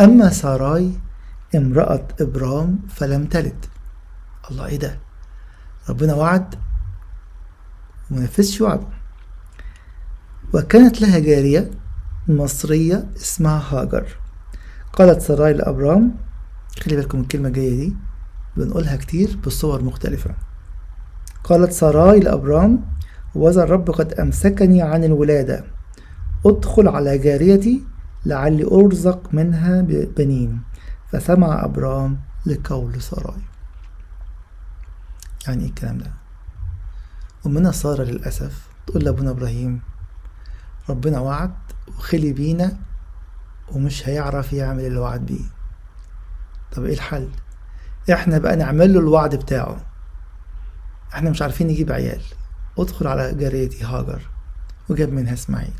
أما 0.00 0.30
ساراي 0.30 0.92
امرأة 1.56 2.08
إبرام 2.20 2.78
فلم 2.88 3.24
تلد. 3.24 3.64
الله 4.50 4.66
إيه 4.66 4.78
ده؟ 4.78 4.98
ربنا 5.88 6.14
وعد؟ 6.14 6.54
ومنفذش 8.10 8.60
وعده 8.60 8.86
وكانت 10.54 11.00
لها 11.00 11.18
جارية 11.18 11.70
مصرية 12.28 13.06
اسمها 13.16 13.62
هاجر. 13.70 14.06
قالت 14.92 15.20
سراي 15.22 15.52
لأبرام 15.52 16.14
خلي 16.80 16.96
بالكم 16.96 17.20
الكلمة 17.20 17.48
الجاية 17.48 17.76
دي 17.76 17.96
بنقولها 18.56 18.96
كتير 18.96 19.36
بصور 19.46 19.84
مختلفة. 19.84 20.34
قالت 21.44 21.72
سراي 21.72 22.20
لأبرام 22.20 22.84
وذا 23.34 23.62
الرب 23.62 23.90
قد 23.90 24.12
أمسكني 24.12 24.82
عن 24.82 25.04
الولادة. 25.04 25.64
ادخل 26.46 26.88
على 26.88 27.18
جاريتي 27.18 27.84
لعلي 28.26 28.64
أرزق 28.64 29.34
منها 29.34 29.80
بنين 30.16 30.60
فسمع 31.12 31.64
أبرام 31.64 32.20
لقول 32.46 33.02
سراي. 33.02 33.42
يعني 35.46 35.62
إيه 35.62 35.68
الكلام 35.68 35.98
ده؟ 35.98 36.10
أمنا 37.46 37.72
سارة 37.72 38.02
للأسف 38.02 38.68
تقول 38.86 39.04
لأبونا 39.04 39.30
إبراهيم 39.30 39.80
ربنا 40.88 41.18
وعد 41.20 41.54
وخلي 41.88 42.32
بينا 42.32 42.76
ومش 43.72 44.08
هيعرف 44.08 44.52
يعمل 44.52 44.84
اللي 44.86 44.98
وعد 44.98 45.26
بيه. 45.26 45.44
طب 46.72 46.84
إيه 46.84 46.94
الحل؟ 46.94 47.28
إحنا 48.12 48.38
بقى 48.38 48.56
نعمل 48.56 48.94
له 48.94 49.00
الوعد 49.00 49.34
بتاعه. 49.34 49.86
إحنا 51.14 51.30
مش 51.30 51.42
عارفين 51.42 51.66
نجيب 51.66 51.92
عيال. 51.92 52.22
ادخل 52.78 53.06
على 53.06 53.34
جاريتي 53.34 53.84
هاجر 53.84 54.22
وجاب 54.88 55.12
منها 55.12 55.32
إسماعيل. 55.32 55.74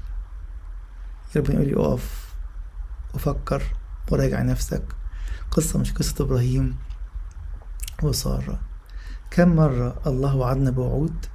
ربنا 1.36 1.54
يقول 1.54 1.68
لي 1.68 1.76
اقف 1.76 2.34
وفكر 3.14 3.62
وراجع 4.10 4.42
نفسك 4.42 4.82
قصة 5.50 5.78
مش 5.78 5.92
قصة 5.92 6.24
إبراهيم 6.24 6.76
وسارة. 8.02 8.60
كم 9.30 9.56
مرة 9.56 10.00
الله 10.06 10.36
وعدنا 10.36 10.70
بوعود 10.70 11.26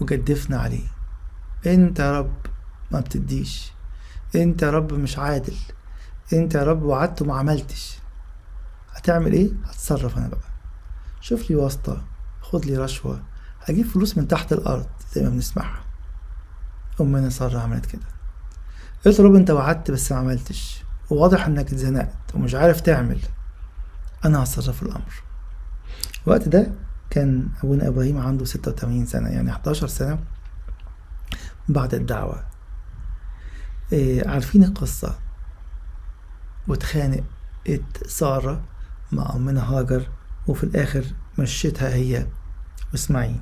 وجدفنا 0.00 0.58
عليه؟ 0.60 0.86
أنت 1.66 1.98
يا 1.98 2.18
رب 2.18 2.36
ما 2.90 3.00
بتديش. 3.00 3.72
أنت 4.34 4.62
يا 4.62 4.70
رب 4.70 4.92
مش 4.92 5.18
عادل. 5.18 5.56
أنت 6.32 6.54
يا 6.54 6.62
رب 6.62 6.82
وعدت 6.82 7.22
وما 7.22 7.34
عملتش. 7.36 7.98
هتعمل 8.92 9.32
إيه؟ 9.32 9.50
هتصرف 9.64 10.18
أنا 10.18 10.28
بقى. 10.28 10.48
شوف 11.20 11.50
لي 11.50 11.56
واسطة 11.56 12.04
خد 12.40 12.64
لي 12.64 12.76
رشوة. 12.76 13.22
هجيب 13.64 13.86
فلوس 13.86 14.18
من 14.18 14.28
تحت 14.28 14.52
الأرض 14.52 14.86
زي 15.14 15.22
ما 15.22 15.28
بنسمعها. 15.28 15.80
أمنا 17.00 17.30
سارة 17.30 17.58
عملت 17.58 17.86
كده. 17.86 18.06
رب 19.06 19.34
أنت 19.34 19.50
وعدت 19.50 19.90
بس 19.90 20.12
ما 20.12 20.18
عملتش. 20.18 20.82
وواضح 21.10 21.46
إنك 21.46 21.72
اتزنقت 21.72 22.34
ومش 22.34 22.54
عارف 22.54 22.80
تعمل. 22.80 23.20
أنا 24.24 24.42
هتصرف 24.42 24.82
الأمر. 24.82 25.22
الوقت 26.26 26.48
ده 26.48 26.72
كان 27.10 27.48
أبونا 27.64 27.88
إبراهيم 27.88 28.18
عنده 28.18 28.44
ستة 28.44 28.70
وتمانين 28.70 29.06
سنة 29.06 29.28
يعني 29.28 29.52
حداشر 29.52 29.86
سنة 29.86 30.18
بعد 31.68 31.94
الدعوة. 31.94 32.44
إيه 33.92 34.28
عارفين 34.28 34.64
القصة؟ 34.64 35.18
واتخانقت 36.68 38.06
سارة 38.06 38.62
مع 39.12 39.34
أمنا 39.34 39.70
هاجر 39.70 40.08
وفي 40.46 40.64
الآخر 40.64 41.04
مشيتها 41.38 41.94
هي 41.94 42.26
وإسماعيل. 42.92 43.40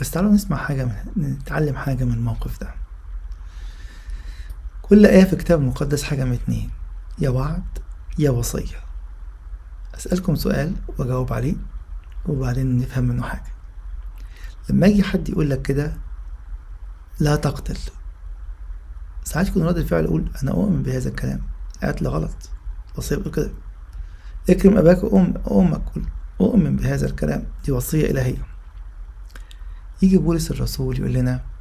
بس 0.00 0.10
تعالوا 0.10 0.32
نسمع 0.32 0.56
حاجة 0.56 0.84
من 1.16 1.32
نتعلم 1.32 1.76
حاجة 1.76 2.04
من 2.04 2.12
الموقف 2.12 2.60
ده. 2.60 2.74
آية 4.92 5.24
في 5.24 5.32
الكتاب 5.32 5.60
المقدس 5.60 6.02
حاجة 6.02 6.24
من 6.24 6.32
اتنين. 6.32 6.70
يا 7.18 7.30
وعد 7.30 7.64
يا 8.18 8.30
وصية. 8.30 8.76
أسألكم 9.94 10.34
سؤال 10.34 10.74
وأجاوب 10.98 11.32
عليه 11.32 11.54
وبعدين 12.26 12.78
نفهم 12.78 13.04
منه 13.04 13.22
حاجة. 13.22 13.52
لما 14.70 14.86
يجي 14.86 15.02
حد 15.02 15.28
يقول 15.28 15.50
لك 15.50 15.62
كده 15.62 15.92
لا 17.20 17.36
تقتل. 17.36 17.78
ساعات 19.24 19.48
يكون 19.48 19.62
رد 19.62 19.76
الفعل 19.76 20.04
يقول 20.04 20.30
أنا 20.42 20.50
أؤمن 20.50 20.82
بهذا 20.82 21.08
الكلام. 21.08 21.42
قتل 21.82 22.08
غلط. 22.08 22.50
وصية 22.96 23.16
بتقول 23.16 23.34
كده. 23.34 23.50
اكرم 24.50 24.78
أباك 24.78 25.04
وأم 25.04 25.34
أمك 25.50 25.82
أؤمن 26.40 26.76
بهذا 26.76 27.06
الكلام. 27.06 27.44
دي 27.64 27.72
وصية 27.72 28.10
إلهية. 28.10 28.46
يجي 30.02 30.18
بولس 30.18 30.50
الرسول 30.50 30.98
يقول 30.98 31.12
لنا 31.12 31.51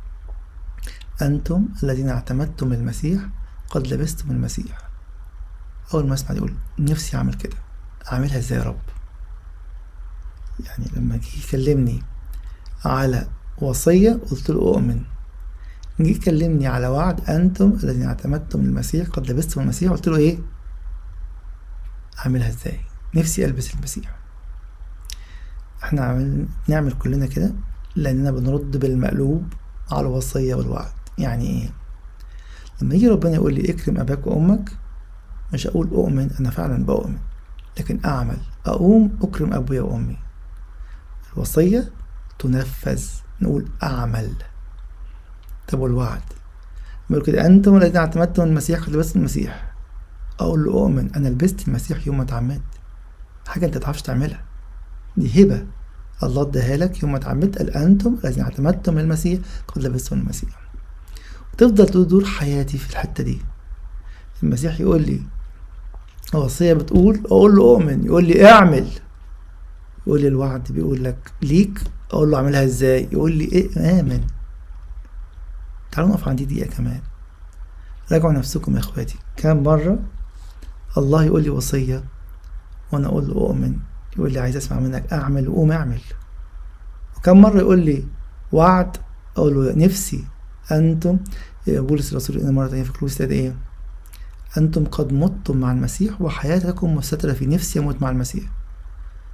أنتم 1.22 1.66
الذين 1.84 2.10
اعتمدتم 2.10 2.74
المسيح 2.74 3.22
قد 3.70 3.88
لبستم 3.88 4.32
المسيح. 4.32 4.78
أول 5.94 6.08
ما 6.08 6.14
أسمع 6.14 6.36
يقول 6.36 6.54
نفسي 6.80 7.18
أعمل 7.18 7.34
كده. 7.34 7.58
أعملها 8.12 8.38
إزاي 8.38 8.60
يا 8.60 8.64
رب؟ 8.64 8.80
يعني 10.66 10.86
لما 10.96 11.18
جه 11.18 11.40
يكلمني 11.48 12.04
على 12.86 13.28
وصية 13.58 14.20
قلت 14.32 14.50
له 14.50 14.60
أؤمن. 14.60 15.04
جه 16.00 16.08
يكلمني 16.10 16.68
على 16.68 16.88
وعد 16.88 17.30
أنتم 17.30 17.78
الذين 17.84 18.04
اعتمدتم 18.04 18.60
المسيح 18.60 19.08
قد 19.08 19.32
لبستم 19.32 19.62
المسيح 19.62 19.92
قلت 19.92 20.08
له 20.08 20.18
إيه؟ 20.18 20.40
أعملها 22.20 22.50
إزاي؟ 22.50 22.80
نفسي 23.16 23.46
ألبس 23.46 23.74
المسيح. 23.74 24.16
إحنا 25.84 26.02
عمل 26.02 26.48
نعمل 26.68 26.92
كلنا 26.92 27.26
كده 27.26 27.54
لأننا 27.96 28.32
بنرد 28.32 28.78
بالمقلوب 28.78 29.54
على 29.92 30.02
الوصية 30.02 30.56
والوعد. 30.56 31.01
يعني 31.18 31.46
إيه 31.48 31.70
لما 32.82 32.96
يجي 32.96 33.08
ربنا 33.08 33.34
يقول 33.34 33.54
لي 33.54 33.72
اكرم 33.72 34.00
أباك 34.00 34.28
وأمك 34.28 34.72
مش 35.54 35.68
أقول 35.68 35.88
أؤمن 35.88 36.30
أنا 36.40 36.50
فعلا 36.50 36.86
بؤمن 36.86 37.18
لكن 37.80 38.00
أعمل. 38.06 38.38
أقوم 38.66 39.18
أكرم 39.22 39.54
أبويا 39.54 39.82
وأمي. 39.82 40.18
الوصية 41.34 41.92
تنفذ 42.40 43.04
نقول 43.42 43.66
أعمل. 43.84 44.34
طب 45.68 45.80
والوعد 45.80 46.22
بيقول 47.10 47.26
كده 47.26 47.46
أنتم 47.46 47.78
الذين 47.78 47.98
اعتمدتم 47.98 48.44
المسيح 48.44 48.80
قد 48.80 48.90
لبستم 48.90 49.20
المسيح. 49.20 49.74
أقول 50.40 50.64
له 50.64 50.72
أؤمن 50.72 51.16
أنا 51.16 51.28
لبست 51.28 51.68
المسيح 51.68 52.08
يوم 52.08 52.18
ما 52.18 52.24
اتعمدت. 52.24 52.62
حاجة 53.48 53.66
أنت 53.66 53.78
متعرفش 53.78 54.02
تعملها. 54.02 54.42
دي 55.18 55.44
هبة. 55.44 55.66
الله 56.24 56.42
اداها 56.42 56.78
لك 56.78 57.04
يوم 57.04 57.12
ما 57.12 57.18
اتعمدت. 57.18 57.58
قال 57.58 57.70
أنتم 57.70 58.18
الذين 58.24 58.44
اعتمدتم 58.44 58.98
المسيح 58.98 59.40
قد 59.68 59.84
لبستم 59.84 60.20
المسيح. 60.20 60.50
تفضل 61.58 61.86
تدور 61.90 62.26
حياتي 62.26 62.78
في 62.78 62.90
الحتة 62.90 63.24
دي. 63.24 63.42
المسيح 64.44 64.80
يقول 64.80 65.02
لي 65.02 65.22
الوصية 66.34 66.74
بتقول 66.74 67.22
أقول 67.26 67.56
له 67.56 67.64
أؤمن 67.64 68.06
يقول 68.06 68.26
لي 68.26 68.50
اعمل. 68.52 68.88
يقول 70.08 70.22
لي 70.22 70.28
الوعد 70.28 70.72
بيقول 70.72 71.04
لك 71.04 71.32
ليك. 71.42 71.82
أقول 72.12 72.32
له 72.32 72.38
أعملها 72.38 72.64
إزاي؟ 72.64 73.08
يقول 73.12 73.32
لي 73.32 73.46
إيه؟ 73.46 74.00
آمن. 74.00 74.28
تعالوا 75.92 76.12
نقف 76.12 76.28
عندي 76.28 76.46
دقيقة 76.46 76.70
كمان. 76.78 77.02
راجعوا 78.12 78.34
نفسكم 78.34 78.76
يا 78.76 78.80
إخواتي. 78.80 79.16
كم 79.38 79.64
مرة 79.64 80.00
الله 80.98 81.24
يقول 81.24 81.44
لي 81.44 81.50
وصية 81.50 82.04
وأنا 82.92 83.08
أقول 83.08 83.28
له 83.28 83.34
أؤمن 83.34 83.78
يقول 84.18 84.34
لي 84.34 84.40
عايز 84.40 84.56
أسمع 84.58 84.80
منك 84.80 85.14
أعمل 85.14 85.50
وقوم 85.50 85.72
أعمل. 85.72 86.02
وكم 87.18 87.42
مرة 87.42 87.60
يقول 87.60 87.80
لي 87.80 88.04
وعد؟ 88.52 88.98
أقول 89.38 89.56
له 89.56 89.86
نفسي. 89.86 90.26
أنتم 90.72 91.18
بولس 91.68 92.12
الرسول 92.12 92.38
إن 92.38 92.54
مرة 92.54 92.68
تانية 92.68 92.84
في 92.84 92.92
كلوس 92.92 93.22
إيه؟ 93.22 93.56
أنتم 94.58 94.86
قد 94.86 95.14
متم 95.14 95.58
مع 95.58 95.72
المسيح 95.72 96.22
وحياتكم 96.22 96.96
مستترة 96.96 97.34
في 97.34 97.46
نفسي 97.46 97.80
أموت 97.80 98.02
مع 98.02 98.10
المسيح. 98.10 98.44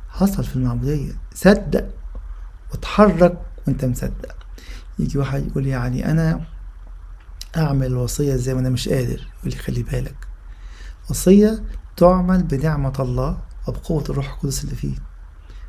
حصل 0.09 0.43
في 0.43 0.55
المعمودية 0.55 1.11
صدق 1.33 1.89
وتحرك 2.73 3.41
وأنت 3.67 3.85
مصدق. 3.85 4.35
يجي 4.99 5.17
واحد 5.17 5.47
يقول 5.47 5.67
يعني 5.67 6.11
أنا 6.11 6.41
أعمل 7.57 7.85
الوصية 7.85 8.33
إزاي 8.35 8.53
وأنا 8.55 8.69
مش 8.69 8.89
قادر. 8.89 9.27
يقول 9.39 9.51
لي 9.51 9.55
خلي 9.55 9.83
بالك. 9.83 10.15
وصية 11.09 11.63
تعمل 11.97 12.43
بنعمة 12.43 12.93
الله 12.99 13.37
وبقوة 13.67 14.03
الروح 14.09 14.33
القدس 14.33 14.63
اللي 14.63 14.75
فيه. 14.75 14.95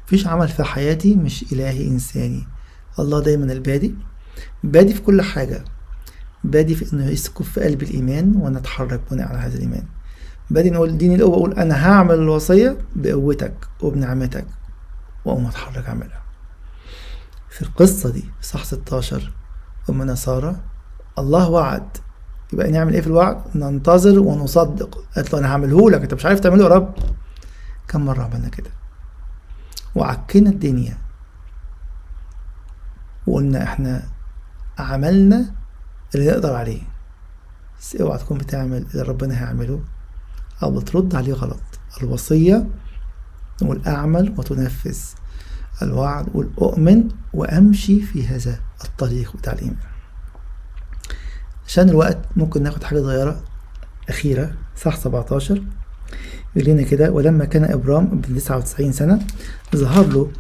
مفيش 0.07 0.26
عمل 0.26 0.48
في 0.48 0.64
حياتي 0.64 1.14
مش 1.14 1.52
إلهي 1.52 1.88
إنساني. 1.88 2.46
الله 2.98 3.20
دايما 3.22 3.52
البادي 3.52 3.94
بادي 4.64 4.94
في 4.94 5.01
كل 5.01 5.22
حاجة. 5.22 5.64
بادي 6.44 6.74
في 6.74 6.92
إنه 6.92 7.07
يسكب 7.07 7.44
في 7.44 7.61
قلب 7.61 7.83
الإيمان 7.83 8.37
وأنا 8.37 8.59
أتحرك 8.59 9.01
بناء 9.11 9.29
على 9.29 9.38
هذا 9.38 9.55
الإيمان. 9.57 9.85
بادي 10.51 10.68
إنه 10.68 10.85
اديني 10.85 11.14
القوة 11.14 11.35
أقول 11.37 11.53
أنا 11.53 11.88
هعمل 11.90 12.14
الوصية 12.14 12.79
بقوتك 12.96 13.55
وبنعمتك 13.81 14.46
وأقوم 15.24 15.46
أتحرك 15.46 15.87
أعملها. 15.87 16.22
في 17.48 17.62
القصة 17.62 18.11
دي 18.11 18.20
في 18.40 18.46
صح 18.46 18.64
16 18.64 19.33
أمنا 19.90 20.14
سارة 20.14 20.61
الله 21.18 21.48
وعد. 21.51 21.88
يبقى 22.53 22.70
نعمل 22.70 22.94
إيه 22.94 23.01
في 23.01 23.07
الوعد؟ 23.07 23.42
ننتظر 23.55 24.18
ونصدق. 24.18 25.05
قالت 25.16 25.33
له 25.33 25.38
أنا 25.38 25.53
هعمله 25.53 25.90
لك 25.90 26.03
أنت 26.03 26.14
مش 26.14 26.27
عارف 26.27 26.40
تعمله 26.40 26.64
يا 26.64 26.68
رب. 26.68 26.94
كم 27.88 28.05
مرة 28.05 28.22
عملنا 28.22 28.48
كده؟ 28.48 28.70
وعكينا 29.94 30.51
الدنيا. 30.51 30.98
وقلنا 33.27 33.62
إحنا 33.62 34.03
عملنا 34.79 35.55
اللي 36.14 36.31
نقدر 36.31 36.55
عليه. 36.55 36.83
بس 37.81 37.97
اوعى 37.97 38.19
تكون 38.19 38.38
بتعمل 38.38 38.87
اللي 38.93 39.03
ربنا 39.03 39.38
هيعمله 39.41 39.81
أو 40.62 40.71
بترد 40.79 41.14
عليه 41.14 41.33
غلط. 41.33 41.61
الوصية 42.03 42.67
نقول 43.62 43.83
اعمل 43.87 44.35
وتنفذ. 44.38 44.99
الوعد 45.83 46.27
قول 46.29 46.51
اؤمن 46.59 47.09
وأمشي 47.35 48.01
في 48.01 48.27
هذا 48.27 48.61
الطريق 48.85 49.37
بتاع 49.37 49.53
الإيمان. 49.53 49.77
عشان 51.67 51.88
الوقت 51.88 52.19
ممكن 52.37 52.62
ناخد 52.62 52.85
حاجة 52.85 52.99
صغيرة 52.99 53.43
أخيرة 54.09 54.55
صح 54.77 54.97
17 54.97 55.62
يقول 56.57 56.71
لنا 56.71 56.83
كده 56.83 57.11
ولما 57.11 57.45
كان 57.45 57.64
إبرام 57.64 58.05
ابن 58.05 58.35
99 58.37 58.93
سنة 58.93 59.27
ظهر 59.77 60.07
له 60.07 60.31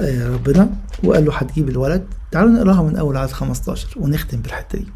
ربنا. 0.00 0.70
وقال 1.04 1.24
له 1.24 1.34
هتجيب 1.34 1.68
الولد. 1.68 2.06
تعالوا 2.30 2.50
نقراها 2.50 2.82
من 2.82 2.96
أول 2.96 3.16
عدد 3.16 3.32
15 3.32 4.00
ونختم 4.00 4.40
بالحتة 4.40 4.78
دي. 4.78 4.86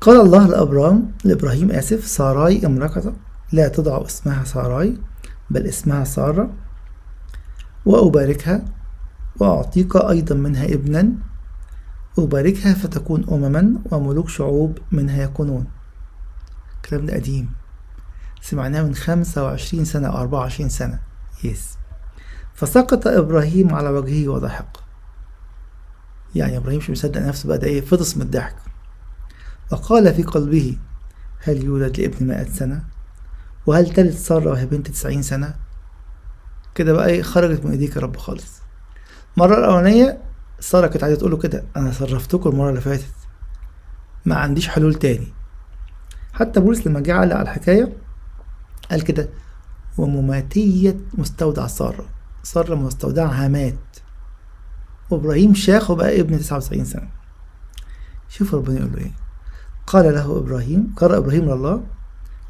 قال 0.00 0.20
الله 0.20 0.46
لأبرام 0.46 1.12
لإبراهيم 1.24 1.70
آسف 1.70 2.06
ساراي 2.06 2.66
امرأة 2.66 3.12
لا 3.52 3.68
تضع 3.68 4.06
اسمها 4.06 4.44
ساراي 4.44 4.96
بل 5.50 5.66
اسمها 5.66 6.04
سارة 6.04 6.50
وأباركها 7.86 8.64
وأعطيك 9.40 9.96
أيضا 9.96 10.34
منها 10.34 10.64
ابنا 10.64 11.12
أباركها 12.18 12.74
فتكون 12.74 13.24
أمما 13.32 13.74
وملوك 13.90 14.28
شعوب 14.28 14.78
منها 14.92 15.22
يكونون. 15.22 15.66
الكلام 16.76 17.06
ده 17.06 17.14
قديم. 17.14 17.50
سمعناه 18.40 18.82
من 18.82 18.94
خمسة 18.94 19.44
وعشرين 19.44 19.84
سنة 19.84 20.08
أو 20.08 20.16
أربعة 20.16 20.38
وعشرين 20.40 20.68
سنة. 20.68 20.98
يس 21.44 21.76
فسقط 22.54 23.06
إبراهيم 23.06 23.74
على 23.74 23.88
وجهه 23.88 24.28
وضحك. 24.28 24.66
يعني 26.34 26.56
إبراهيم 26.56 26.78
مش 26.78 26.90
مصدق 26.90 27.20
نفسه 27.20 27.48
بقى 27.48 27.58
ده 27.58 27.66
إيه؟ 27.66 27.80
فطس 27.80 28.16
من 28.16 28.22
الضحك. 28.22 28.54
وقال 29.72 30.14
في 30.14 30.22
قلبه 30.22 30.78
هل 31.44 31.64
يولد 31.64 32.00
لابن 32.00 32.26
مائة 32.26 32.50
سنة؟ 32.52 32.84
وهل 33.66 33.90
تلد 33.94 34.10
سارة 34.14 34.50
وهي 34.50 34.66
بنت 34.66 34.88
تسعين 34.88 35.22
سنة؟ 35.22 35.54
كده 36.74 36.92
بقى 36.92 37.06
إيه؟ 37.08 37.22
خرجت 37.22 37.64
من 37.64 37.70
إيديك 37.70 37.96
يا 37.96 38.00
رب 38.00 38.16
خالص. 38.16 38.60
المرة 39.36 39.58
الأولانية 39.58 40.22
سارة 40.60 40.86
كانت 40.86 41.04
عايزة 41.04 41.18
تقوله 41.18 41.36
كده 41.36 41.64
أنا 41.76 41.92
صرفتكم 41.92 42.50
المرة 42.50 42.70
اللي 42.70 42.80
فاتت. 42.80 43.14
ما 44.24 44.36
عنديش 44.36 44.68
حلول 44.68 44.94
تاني. 44.94 45.32
حتى 46.32 46.60
بولس 46.60 46.86
لما 46.86 47.00
جه 47.00 47.14
علق 47.14 47.34
على 47.36 47.42
الحكاية 47.42 47.92
قال 48.90 49.02
كده 49.02 49.28
ومماتية 49.98 50.96
مستودع 51.14 51.66
سارة. 51.66 52.04
سارة 52.42 52.74
مستودعها 52.74 53.48
مات. 53.48 53.74
وإبراهيم 55.10 55.54
شاخ 55.54 55.90
وبقى 55.90 56.20
ابن 56.20 56.38
تسعة 56.38 56.56
وتسعين 56.56 56.84
سنة. 56.84 57.08
شوف 58.28 58.54
ربنا 58.54 58.78
يقول 58.78 58.92
له 58.92 58.98
إيه. 58.98 59.12
قال 59.86 60.14
له 60.14 60.38
إبراهيم 60.38 60.94
قال 60.96 61.12
إبراهيم 61.12 61.44
لله 61.44 61.82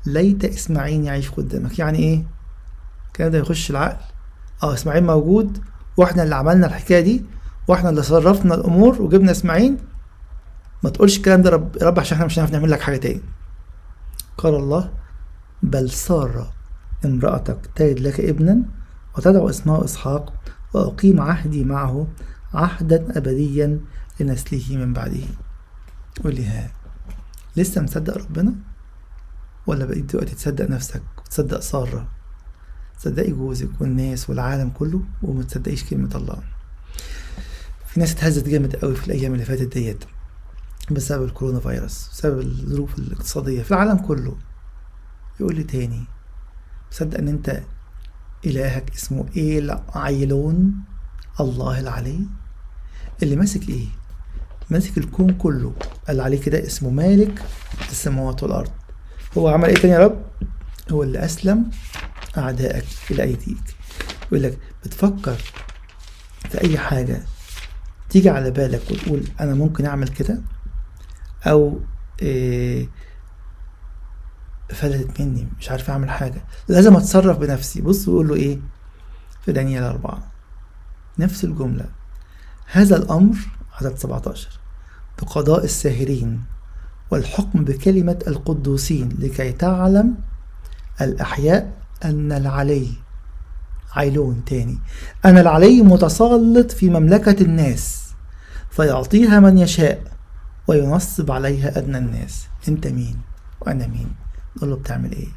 ليت 0.07 0.45
إسماعيل 0.45 1.05
يعيش 1.05 1.31
قدامك. 1.31 1.79
يعني 1.79 1.99
إيه؟ 1.99 2.25
الكلام 3.07 3.31
ده 3.33 3.39
يخش 3.39 3.71
العقل. 3.71 4.05
آه 4.63 4.75
إسماعيل 4.75 5.05
موجود 5.05 5.59
وإحنا 5.97 6.23
اللي 6.23 6.35
عملنا 6.35 6.67
الحكاية 6.67 7.01
دي 7.01 7.25
وإحنا 7.69 7.91
اللي 7.91 8.03
صرفنا 8.03 8.55
الأمور 8.55 9.03
وجبنا 9.03 9.31
إسماعيل. 9.31 9.79
ما 10.83 10.91
تقولش 10.91 11.17
الكلام 11.17 11.43
ده 11.43 11.51
رب, 11.51 11.77
رب 11.83 11.99
عشان 11.99 12.15
إحنا 12.15 12.27
مش 12.27 12.39
هنعرف 12.39 12.53
نعمل 12.53 12.71
لك 12.71 12.81
حاجة 12.81 12.97
تاني. 12.97 13.21
قال 14.39 14.55
الله 14.55 14.91
بل 15.63 15.91
سارة 15.91 16.53
امرأتك 17.05 17.59
تلد 17.75 17.99
لك 17.99 18.21
ابنا 18.21 18.63
وتدعو 19.17 19.49
اسمه 19.49 19.85
إسحاق 19.85 20.33
وأقيم 20.75 21.21
عهدي 21.21 21.65
معه 21.65 22.09
عهدا 22.55 23.19
أبديا 23.19 23.81
لنسله 24.21 24.77
من 24.77 24.93
بعده. 24.93 25.25
قول 26.25 26.35
لي 26.35 26.47
ها 26.47 26.71
لسه 27.57 27.83
مصدق 27.83 28.19
ربنا؟ 28.19 28.55
ولا 29.67 29.85
بقيت 29.85 30.05
دلوقتي 30.05 30.35
تصدق 30.35 30.71
نفسك 30.71 31.03
وتصدق 31.19 31.61
سارة؟ 31.61 32.09
تصدقي 32.99 33.33
جوزك 33.33 33.69
والناس 33.81 34.31
والعالم 34.31 34.71
كله 34.71 35.01
وما 35.23 35.43
تصدقيش 35.43 35.85
كلمة 35.85 36.11
الله. 36.15 36.43
في 37.87 38.01
ناس 38.01 38.13
اتهزت 38.13 38.49
جامد 38.49 38.77
قوي 38.77 38.95
في 38.95 39.07
الأيام 39.07 39.33
اللي 39.33 39.45
فاتت 39.45 39.75
ديت 39.75 40.05
بسبب 40.91 41.25
الكورونا 41.25 41.61
فيروس 41.61 42.09
بسبب 42.09 42.41
الظروف 42.41 42.99
الاقتصادية 42.99 43.63
في 43.63 43.71
العالم 43.71 43.99
كله. 43.99 44.37
يقول 45.41 45.55
لي 45.55 45.63
تاني 45.63 46.05
صدق 46.91 47.19
إن 47.19 47.29
أنت 47.29 47.63
إلهك 48.47 48.91
اسمه 48.95 49.27
إيه 49.37 49.59
العيلون 49.59 50.75
الله 51.41 51.81
العلي. 51.81 52.21
اللي 53.23 53.37
ماسك 53.37 53.69
إيه؟ 53.69 53.87
ماسك 54.71 54.99
الكون 54.99 55.35
كله. 55.35 55.73
قال 56.09 56.21
عليه 56.21 56.41
كده 56.41 56.67
اسمه 56.67 56.91
مالك 56.91 57.43
السماوات 57.91 58.43
والأرض. 58.43 58.71
هو 59.39 59.49
عمل 59.49 59.69
إيه 59.69 59.77
تاني 59.77 59.95
يا 59.95 59.99
رب؟ 59.99 60.23
هو 60.91 61.03
اللي 61.03 61.25
أسلم 61.25 61.71
أعدائك 62.39 62.85
إلى 63.11 63.23
أيديك. 63.23 63.77
يقول 64.27 64.43
لك 64.43 64.59
بتفكر 64.85 65.37
في 66.51 66.61
أي 66.61 66.79
حاجة 66.79 67.23
تيجي 68.11 68.31
على 68.31 68.51
بالك 68.51 68.83
وتقول 68.91 69.25
أنا 69.41 69.55
ممكن 69.55 69.87
أعمل 69.87 70.09
كده؟ 70.09 70.41
أو 71.47 71.81
إيه 72.23 72.89
فلتت 74.69 75.21
مني 75.21 75.49
مش 75.61 75.71
عارف 75.71 75.91
أعمل 75.91 76.11
حاجة. 76.11 76.45
لازم 76.69 76.97
أتصرف 76.97 77.39
بنفسي. 77.39 77.81
بص 77.81 78.09
ويقول 78.09 78.29
له 78.29 78.35
إيه؟ 78.35 78.59
في 79.45 79.53
دانيال 79.53 79.83
أربعة. 79.83 80.23
نفس 81.19 81.45
الجملة. 81.45 81.85
هذا 82.67 82.97
الأمر 82.97 83.37
عدد 83.81 83.99
17 83.99 84.49
بقضاء 85.23 85.65
الساهرين 85.65 86.43
والحكم 87.11 87.65
بكلمة 87.65 88.19
القدوسين 88.27 89.09
لكي 89.19 89.53
تعلم 89.53 90.15
الأحياء 91.01 91.73
أن 92.05 92.33
العلي 92.33 92.89
عيلون 93.93 94.45
تاني 94.45 94.79
أن 95.25 95.39
العلي 95.39 95.83
متسلط 95.83 96.71
في 96.71 96.91
مملكة 96.91 97.43
الناس 97.43 98.03
فيعطيها 98.71 99.41
من 99.41 99.59
يشاء 99.59 100.03
وينصب 100.67 101.31
عليها 101.31 101.79
أدنى 101.79 101.99
الناس. 101.99 102.47
أنت 102.69 102.87
مين؟ 102.87 103.21
وأنا 103.61 103.87
مين؟ 103.87 104.22
نقول 104.57 104.71
له 104.71 104.77
بتعمل 104.77 105.13
إيه؟ 105.13 105.29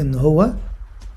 إن 0.00 0.14
هو 0.14 0.52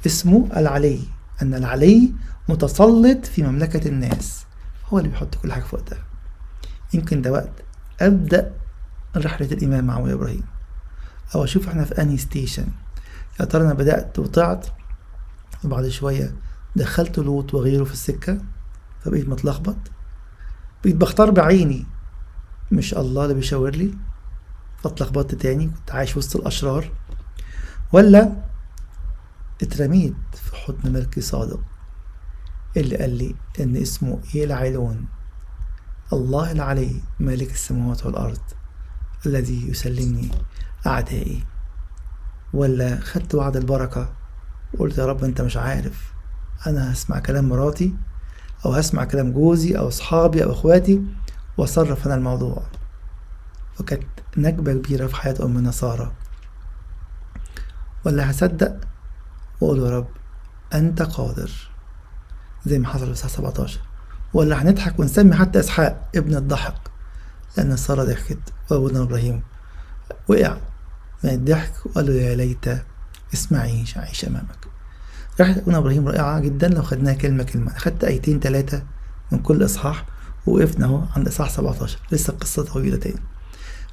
اسمه 0.05 0.49
العلي 0.57 0.99
أن 1.41 1.53
العلي 1.53 2.13
متسلط 2.49 3.25
في 3.25 3.43
مملكة 3.43 3.87
الناس. 3.87 4.45
هو 4.87 4.97
اللي 4.99 5.09
بيحط 5.09 5.35
كل 5.35 5.53
حاجة 5.53 5.63
في 5.63 5.75
وقتها. 5.75 6.03
يمكن 6.93 7.21
ده 7.21 7.31
وقت 7.31 7.51
أبدأ 8.01 8.51
رحلة 9.17 9.47
الإيمان 9.51 9.83
مع 9.83 9.99
إبراهيم. 9.99 10.43
أو 11.35 11.43
أشوف 11.43 11.67
إحنا 11.67 11.83
في 11.85 12.01
أنهي 12.01 12.17
station 12.17 12.67
يا 13.39 13.45
ترى 13.45 13.63
أنا 13.63 13.73
بدأت 13.73 14.19
وطلعت 14.19 14.67
وبعد 15.63 15.87
شوية 15.87 16.35
دخلت 16.75 17.19
لوط 17.19 17.53
وغيره 17.53 17.83
في 17.83 17.93
السكة 17.93 18.37
فبقيت 19.03 19.29
متلخبط. 19.29 19.77
بقيت 20.83 20.95
بختار 20.95 21.31
بعيني. 21.31 21.85
مش 22.71 22.93
الله 22.93 23.23
اللي 23.23 23.33
بيشاور 23.33 23.69
لي. 23.69 23.93
فاتلخبطت 24.89 25.35
تاني 25.35 25.67
كنت 25.67 25.91
عايش 25.91 26.17
وسط 26.17 26.35
الأشرار. 26.35 26.91
ولا 27.93 28.31
اترميت 29.61 30.15
في 30.33 30.55
حضن 30.55 30.91
ملكي 30.93 31.21
صادق 31.21 31.59
اللي 32.77 32.97
قال 32.97 33.09
لي 33.09 33.35
إن 33.59 33.75
اسمه 33.75 34.19
إيه 34.35 34.45
إيل 34.45 34.62
عليون 34.62 35.05
الله 36.13 36.51
العلي 36.51 37.01
مالك 37.19 37.51
السماوات 37.51 38.05
والأرض 38.05 38.39
الذي 39.25 39.69
يسلمني 39.69 40.31
أعدائي. 40.87 41.43
ولا 42.53 42.99
خدت 42.99 43.35
وعد 43.35 43.57
البركة 43.57 44.13
وقلت 44.73 44.97
يا 44.97 45.05
رب 45.05 45.23
أنت 45.23 45.41
مش 45.41 45.57
عارف 45.57 46.13
أنا 46.67 46.93
هسمع 46.93 47.19
كلام 47.19 47.49
مراتي 47.49 47.95
أو 48.65 48.73
هسمع 48.73 49.03
كلام 49.03 49.31
جوزي 49.33 49.77
أو 49.77 49.87
أصحابي 49.87 50.43
أو 50.43 50.51
إخواتي 50.51 51.01
وأصرف 51.57 52.05
أنا 52.05 52.15
الموضوع. 52.15 52.63
وكانت 53.79 54.03
نكبة 54.37 54.73
كبيرة 54.73 55.07
في 55.07 55.15
حياة 55.15 55.35
أمنا 55.43 55.71
سارة. 55.71 56.13
ولا 58.05 58.31
هصدق 58.31 58.75
وأقول 59.61 59.79
يا 59.79 59.89
رب 59.97 60.07
أنت 60.73 61.01
قادر. 61.01 61.51
زي 62.65 62.79
ما 62.79 62.87
حصل 62.87 63.05
في 63.05 63.11
الساعة 63.11 63.31
17 63.31 63.79
ولا 64.33 64.61
هنضحك 64.61 64.99
ونسمي 64.99 65.35
حتى 65.35 65.59
إسحاق 65.59 66.09
ابن 66.15 66.35
الضحك 66.35 66.75
لأن 67.57 67.77
سارة 67.77 68.03
ضحكت 68.03 68.39
وأبونا 68.69 69.01
إبراهيم 69.01 69.41
وقع 70.27 70.57
من 71.23 71.29
الضحك 71.29 71.71
وقال 71.85 72.05
له 72.05 72.13
يا 72.13 72.35
ليت 72.35 72.65
اسمعي 73.33 73.85
عيش 73.95 74.25
أمامك. 74.25 74.67
رحلة 75.41 75.57
أبونا 75.57 75.77
إبراهيم 75.77 76.07
رائعة 76.07 76.39
جدا 76.39 76.67
لو 76.67 76.81
خدناها 76.83 77.13
كلمة 77.13 77.43
كلمة. 77.43 77.75
أخدت 77.75 78.03
آيتين 78.03 78.39
تلاتة 78.39 78.83
من 79.31 79.39
كل 79.39 79.65
إصحاح 79.65 80.05
ووقفنا 80.47 80.85
أهو 80.85 81.03
عند 81.15 81.27
إصحاح 81.27 81.49
17 81.49 81.99
لسه 82.11 82.33
القصة 82.33 82.63
طويلة 82.63 82.97
تاني. 82.97 83.19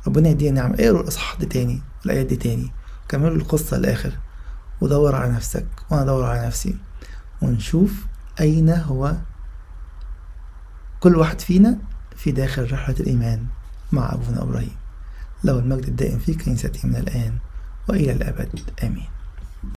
ربنا 0.07 0.29
يدينا 0.29 0.61
نعمة 0.61 0.75
اقروا 0.75 1.01
الإصحاح 1.01 1.39
دي 1.41 1.47
تاني؟ 1.47 1.83
الآيات 2.07 2.27
دي 2.27 2.37
تاني. 2.37 2.71
كملوا 3.09 3.37
القصة 3.37 3.79
للآخر. 3.79 4.13
ودور 4.81 5.15
على 5.15 5.33
نفسك. 5.33 5.67
وأنا 5.91 6.03
أدور 6.03 6.25
على 6.25 6.47
نفسي. 6.47 6.77
ونشوف 7.43 7.93
أين 8.41 8.71
هو 8.71 9.17
كل 11.01 11.17
واحد 11.17 11.41
فينا 11.41 11.79
في 12.17 12.33
داخل 12.33 12.73
رحلة 12.73 12.97
الإيمان 13.01 13.47
مع 13.93 14.13
أبونا 14.13 14.43
إبراهيم. 14.43 14.77
له 15.45 15.59
المجد 15.59 15.87
الدائم 15.87 16.19
في 16.19 16.35
كنيستي 16.35 16.87
من 16.87 16.97
الآن 16.97 17.39
وإلى 17.89 18.13
الأبد. 18.13 18.61
آمين. 18.83 19.12